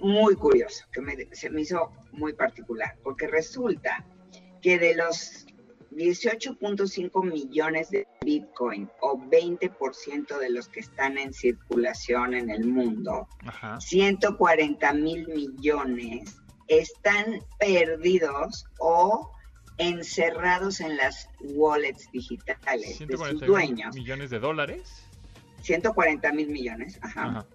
[0.00, 4.04] muy curioso, que me- se me hizo muy particular, porque resulta
[4.60, 5.45] que de los
[5.96, 13.26] 18.5 millones de Bitcoin o 20% de los que están en circulación en el mundo,
[13.46, 13.80] Ajá.
[13.80, 16.36] 140 mil millones
[16.68, 19.32] están perdidos o
[19.78, 23.94] encerrados en las wallets digitales de sus 141 dueños.
[23.94, 25.02] millones de dólares.
[25.62, 27.24] 140 mil millones, ajá.
[27.26, 27.46] Ajá.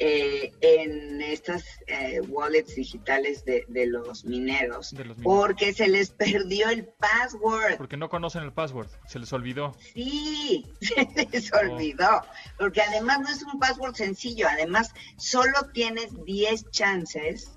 [0.00, 5.22] Eh, en estas eh, wallets digitales de, de los mineros De los mineros.
[5.40, 7.76] porque se les perdió el password.
[7.78, 9.74] Porque no conocen el password, se les olvidó.
[9.94, 11.58] Sí, se les Oh.
[11.58, 12.22] olvidó,
[12.58, 17.52] porque además no es un password sencillo, además solo tienes 10 chances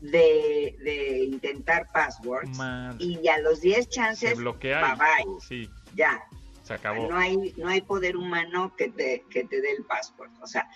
[0.00, 2.96] de, de intentar passwords Madre.
[3.04, 6.22] y a los 10 Se chances, bye bye, Sí, ya,
[6.62, 7.08] se acabó.
[7.08, 10.30] no hay, no hay poder humano que te, que te dé el password.
[10.42, 10.68] O sea,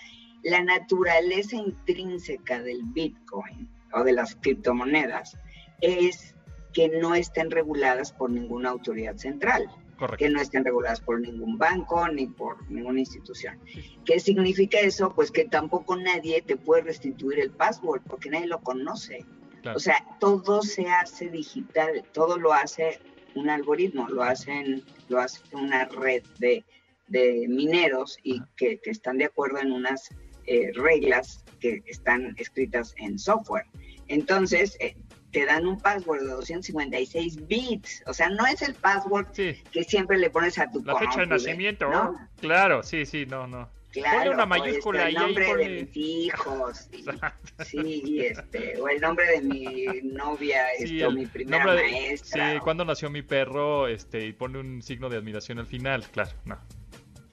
[0.45, 5.37] la naturaleza intrínseca del Bitcoin o de las criptomonedas
[5.81, 6.35] es
[6.73, 10.19] que no estén reguladas por ninguna autoridad central, Correcto.
[10.19, 13.59] que no estén reguladas por ningún banco ni por ninguna institución.
[14.05, 15.15] ¿Qué significa eso?
[15.15, 19.25] Pues que tampoco nadie te puede restituir el password porque nadie lo conoce.
[19.63, 19.77] Claro.
[19.77, 22.99] O sea, todo se hace digital, todo lo hace
[23.35, 26.65] un algoritmo, lo hacen, lo hace una red de,
[27.07, 30.11] de mineros y que, que están de acuerdo en unas
[30.47, 33.65] eh, reglas que están escritas en software.
[34.09, 34.97] Entonces, eh,
[35.33, 39.83] te dan un password de 256 bits, o sea, no es el password Sí, que
[39.85, 41.89] siempre le pones a tu la fecha de nacimiento.
[41.91, 42.15] ¿no?
[42.41, 43.69] Claro, sí, sí, no, no.
[43.93, 47.05] Claro, Ponle una o, mayúscula este, el nombre ponle- de mis hijos, y-
[47.65, 51.93] sí, este, o el nombre de mi novia, Sí, o el mi primera nombre de-
[51.93, 52.51] maestra.
[52.51, 56.05] Sí, o- cuando nació mi perro, este, y pone un signo de admiración al final,
[56.11, 56.59] claro, no.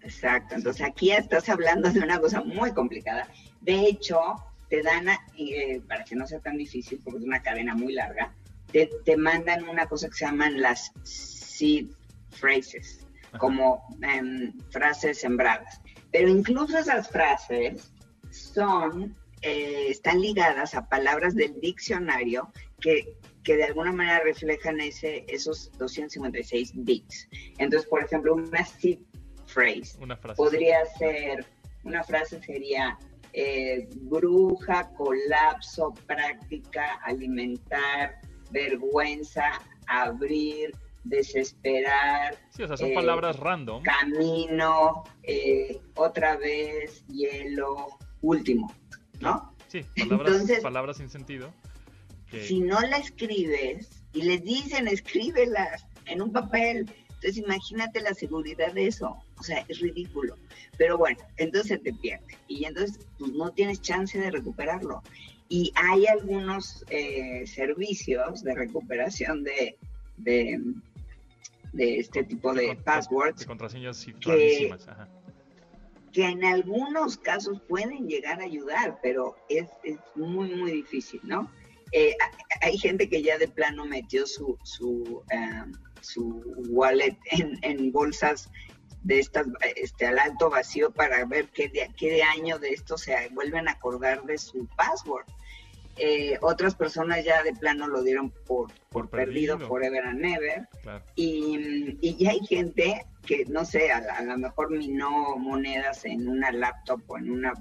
[0.03, 3.27] Exacto, entonces aquí estás hablando de una cosa muy complicada.
[3.61, 4.19] De hecho,
[4.69, 8.33] te dan, eh, para que no sea tan difícil, porque es una cadena muy larga,
[8.71, 11.87] te, te mandan una cosa que se llaman las seed
[12.29, 13.37] phrases, Ajá.
[13.37, 15.81] como em, frases sembradas.
[16.11, 17.91] Pero incluso esas frases
[18.31, 25.25] son, eh, están ligadas a palabras del diccionario que, que de alguna manera reflejan ese,
[25.27, 27.27] esos 256 bits.
[27.57, 28.99] Entonces, por ejemplo, una seed
[29.53, 30.37] phrase Una frase.
[30.37, 31.45] podría ser,
[31.83, 32.97] una frase sería
[33.33, 38.19] eh, bruja, colapso, práctica, alimentar,
[38.51, 40.71] vergüenza, abrir,
[41.03, 43.81] desesperar, Sí, o sea, son eh, palabras random.
[43.83, 47.87] camino, eh, otra vez, hielo,
[48.21, 48.73] último,
[49.19, 49.53] ¿no?
[49.67, 51.51] Sí, palabras, Entonces- palabras sin sentido.
[52.29, 58.13] que- Si no la escribes y les dicen escríbelas en un papel, entonces imagínate la
[58.13, 60.37] seguridad de eso, o sea, es ridículo.
[60.77, 65.01] Pero bueno, entonces te pierde y entonces pues, no tienes chance de recuperarlo.
[65.49, 69.77] Y hay algunos eh, servicios de recuperación de,
[70.17, 70.61] de,
[71.73, 73.39] de este tipo de passwords
[74.07, 74.87] de contraseñas.
[74.87, 75.09] Ajá.
[76.13, 81.49] que en algunos casos pueden llegar a ayudar, pero es, es muy, muy difícil, ¿no?
[81.93, 85.63] Eh, ha- hay gente que ya de plano metió su, su, eh,
[86.01, 88.49] su wallet en, en bolsas
[89.03, 92.97] de estas, este, al alto vacío para ver qué, de, qué de año de esto
[92.97, 95.25] se vuelven a acordar de su password.
[95.97, 99.67] Eh, otras personas ya de plano lo dieron por, por, Por perdido, perdido.
[99.67, 100.67] forever and ever.
[100.83, 101.03] Claro.
[101.15, 106.27] Y, y ya hay gente que, no sé, a, a lo mejor minó monedas en
[106.29, 107.53] una laptop o en una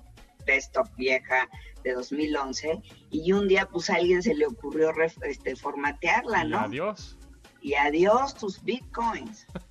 [0.46, 1.48] desktop vieja
[1.82, 2.80] de 2011
[3.10, 6.58] y un día pues a alguien se le ocurrió ref- este, formatearla, Y ¿no?
[6.60, 7.18] adiós.
[7.60, 9.46] Y adiós tus bitcoins.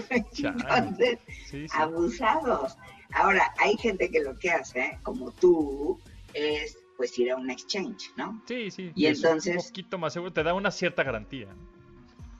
[0.10, 1.76] Entonces, Sí, sí.
[1.76, 2.76] abusados.
[3.12, 6.00] Ahora, hay gente que lo que hace, como tú,
[6.32, 8.40] es pues ir a un exchange, ¿no?
[8.46, 8.92] Sí, sí.
[8.94, 11.48] Y es entonces- Un poquito más seguro, te da una cierta garantía.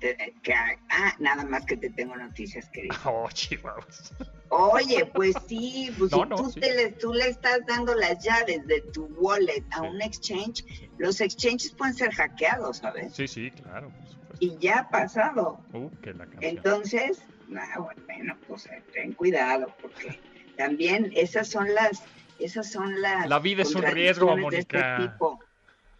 [0.01, 2.95] Te- que, ah, nada más que te tengo noticias, querido.
[3.05, 4.13] Oh, chihuahuas.
[4.51, 6.61] Oye, pues sí, pues No, si no, tú, sí.
[6.61, 9.87] te le, tú le estás dando las llaves de tu wallet a Sí.
[9.87, 10.65] un exchange,
[10.99, 13.15] los exchanges pueden ser hackeados, ¿sabes?
[13.15, 14.37] Sí, sí, claro, por.
[14.41, 15.61] Y ya ha pasado.
[15.73, 16.27] Uh, que la.
[16.41, 17.23] Entonces,
[17.57, 20.21] ah, bueno, pues eh, ten cuidado, porque
[20.57, 22.03] también esas son las,
[22.39, 24.99] esas son las La vida es un riesgo, este Mónica.
[24.99, 25.41] tipo.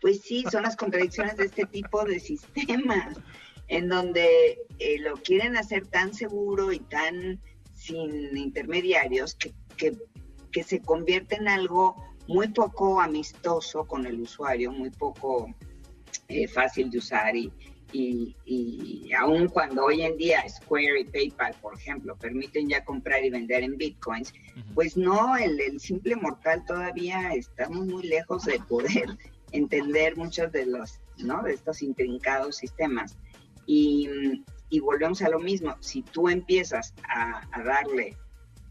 [0.01, 3.17] Pues sí, son las contradicciones de este tipo de sistemas,
[3.69, 7.41] en donde eh, lo quieren hacer tan seguro y tan
[7.73, 9.97] sin intermediarios que, que,
[10.53, 15.55] que se convierte en algo muy poco amistoso con el usuario, muy poco
[16.29, 17.53] eh, fácil de usar y,
[17.93, 23.25] y, y aun cuando hoy en día Square y PayPal, por ejemplo, permiten ya comprar
[23.25, 24.33] y vender en bitcoins,
[24.75, 29.17] pues no, el, el simple mortal todavía estamos muy lejos de poder
[29.53, 31.43] entender muchos de los, ¿no?
[31.43, 33.17] De estos intrincados sistemas.
[33.67, 34.09] Y,
[34.69, 38.17] y volvemos a lo mismo, si tú empiezas a, a darle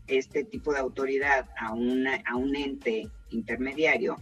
[0.07, 4.18] este tipo de autoridad a, una, a un ente intermediario,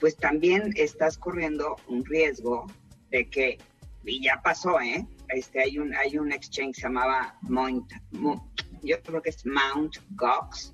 [0.00, 2.66] pues también estás corriendo un riesgo
[3.10, 3.58] de que,
[4.06, 5.06] y ya pasó, ¿eh?
[5.28, 8.50] Este, hay, un, hay un exchange que se llamaba Mount, Mo-
[8.82, 10.72] yo creo que es Mount Gox,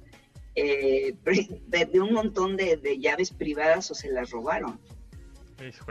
[0.55, 1.15] eh,
[1.71, 4.79] perdió un montón de, llaves privadas o se las robaron.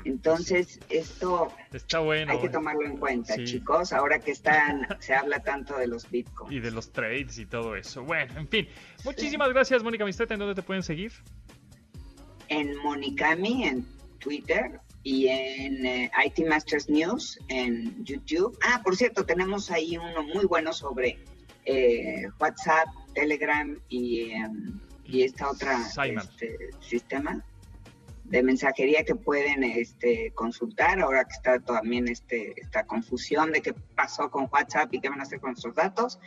[0.03, 2.33] Entonces, esto está bueno.
[2.33, 6.51] Hay que tomarlo en cuenta, chicos, ahora que están, se habla tanto de los bitcoins.
[6.51, 8.03] Y de los trades y todo eso.
[8.03, 8.67] Bueno, en fin.
[9.05, 10.33] Muchísimas gracias, Mónica Misteta.
[10.33, 11.13] ¿En dónde te pueden seguir?
[12.49, 13.87] En Monicami, en
[14.19, 18.57] Twitter, y en eh, IT Masters News en YouTube.
[18.63, 21.19] Ah, por cierto, tenemos ahí uno muy bueno sobre
[21.65, 27.43] eh, WhatsApp, Telegram y, em, y esta otra este, sistema
[28.25, 33.73] de mensajería que pueden este, consultar ahora que está también este, esta confusión de qué
[33.95, 36.19] pasó con WhatsApp y qué van a hacer con nuestros datos.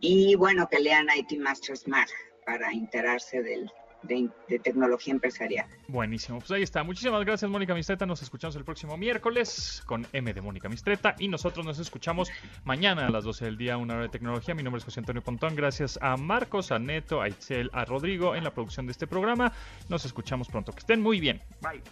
[0.00, 2.08] Y bueno, que lean IT Masters Mag
[2.44, 3.70] para enterarse del,
[4.02, 5.66] de, tecnología empresarial.
[5.88, 6.82] Buenísimo, pues ahí está.
[6.82, 8.06] Muchísimas gracias, Mónica Mistreta.
[8.06, 12.30] Nos escuchamos el próximo miércoles con M de Mónica Mistreta y nosotros nos escuchamos
[12.64, 14.54] mañana a las 12 del día, una hora de tecnología.
[14.54, 15.54] Mi nombre es José Antonio Pontón.
[15.54, 19.52] Gracias a Marcos, a Neto, a Itzel, a Rodrigo en la producción de este programa.
[19.88, 20.72] Nos escuchamos pronto.
[20.72, 21.40] Que estén muy bien.
[21.60, 21.82] Bye.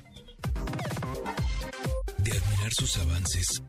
[2.18, 3.62] De admirar sus avances.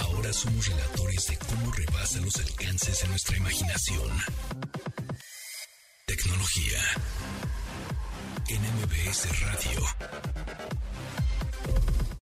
[0.00, 4.10] Ahora somos relatores de cómo rebasa los alcances de nuestra imaginación
[6.16, 6.78] tecnología.
[8.48, 9.80] En MBS Radio.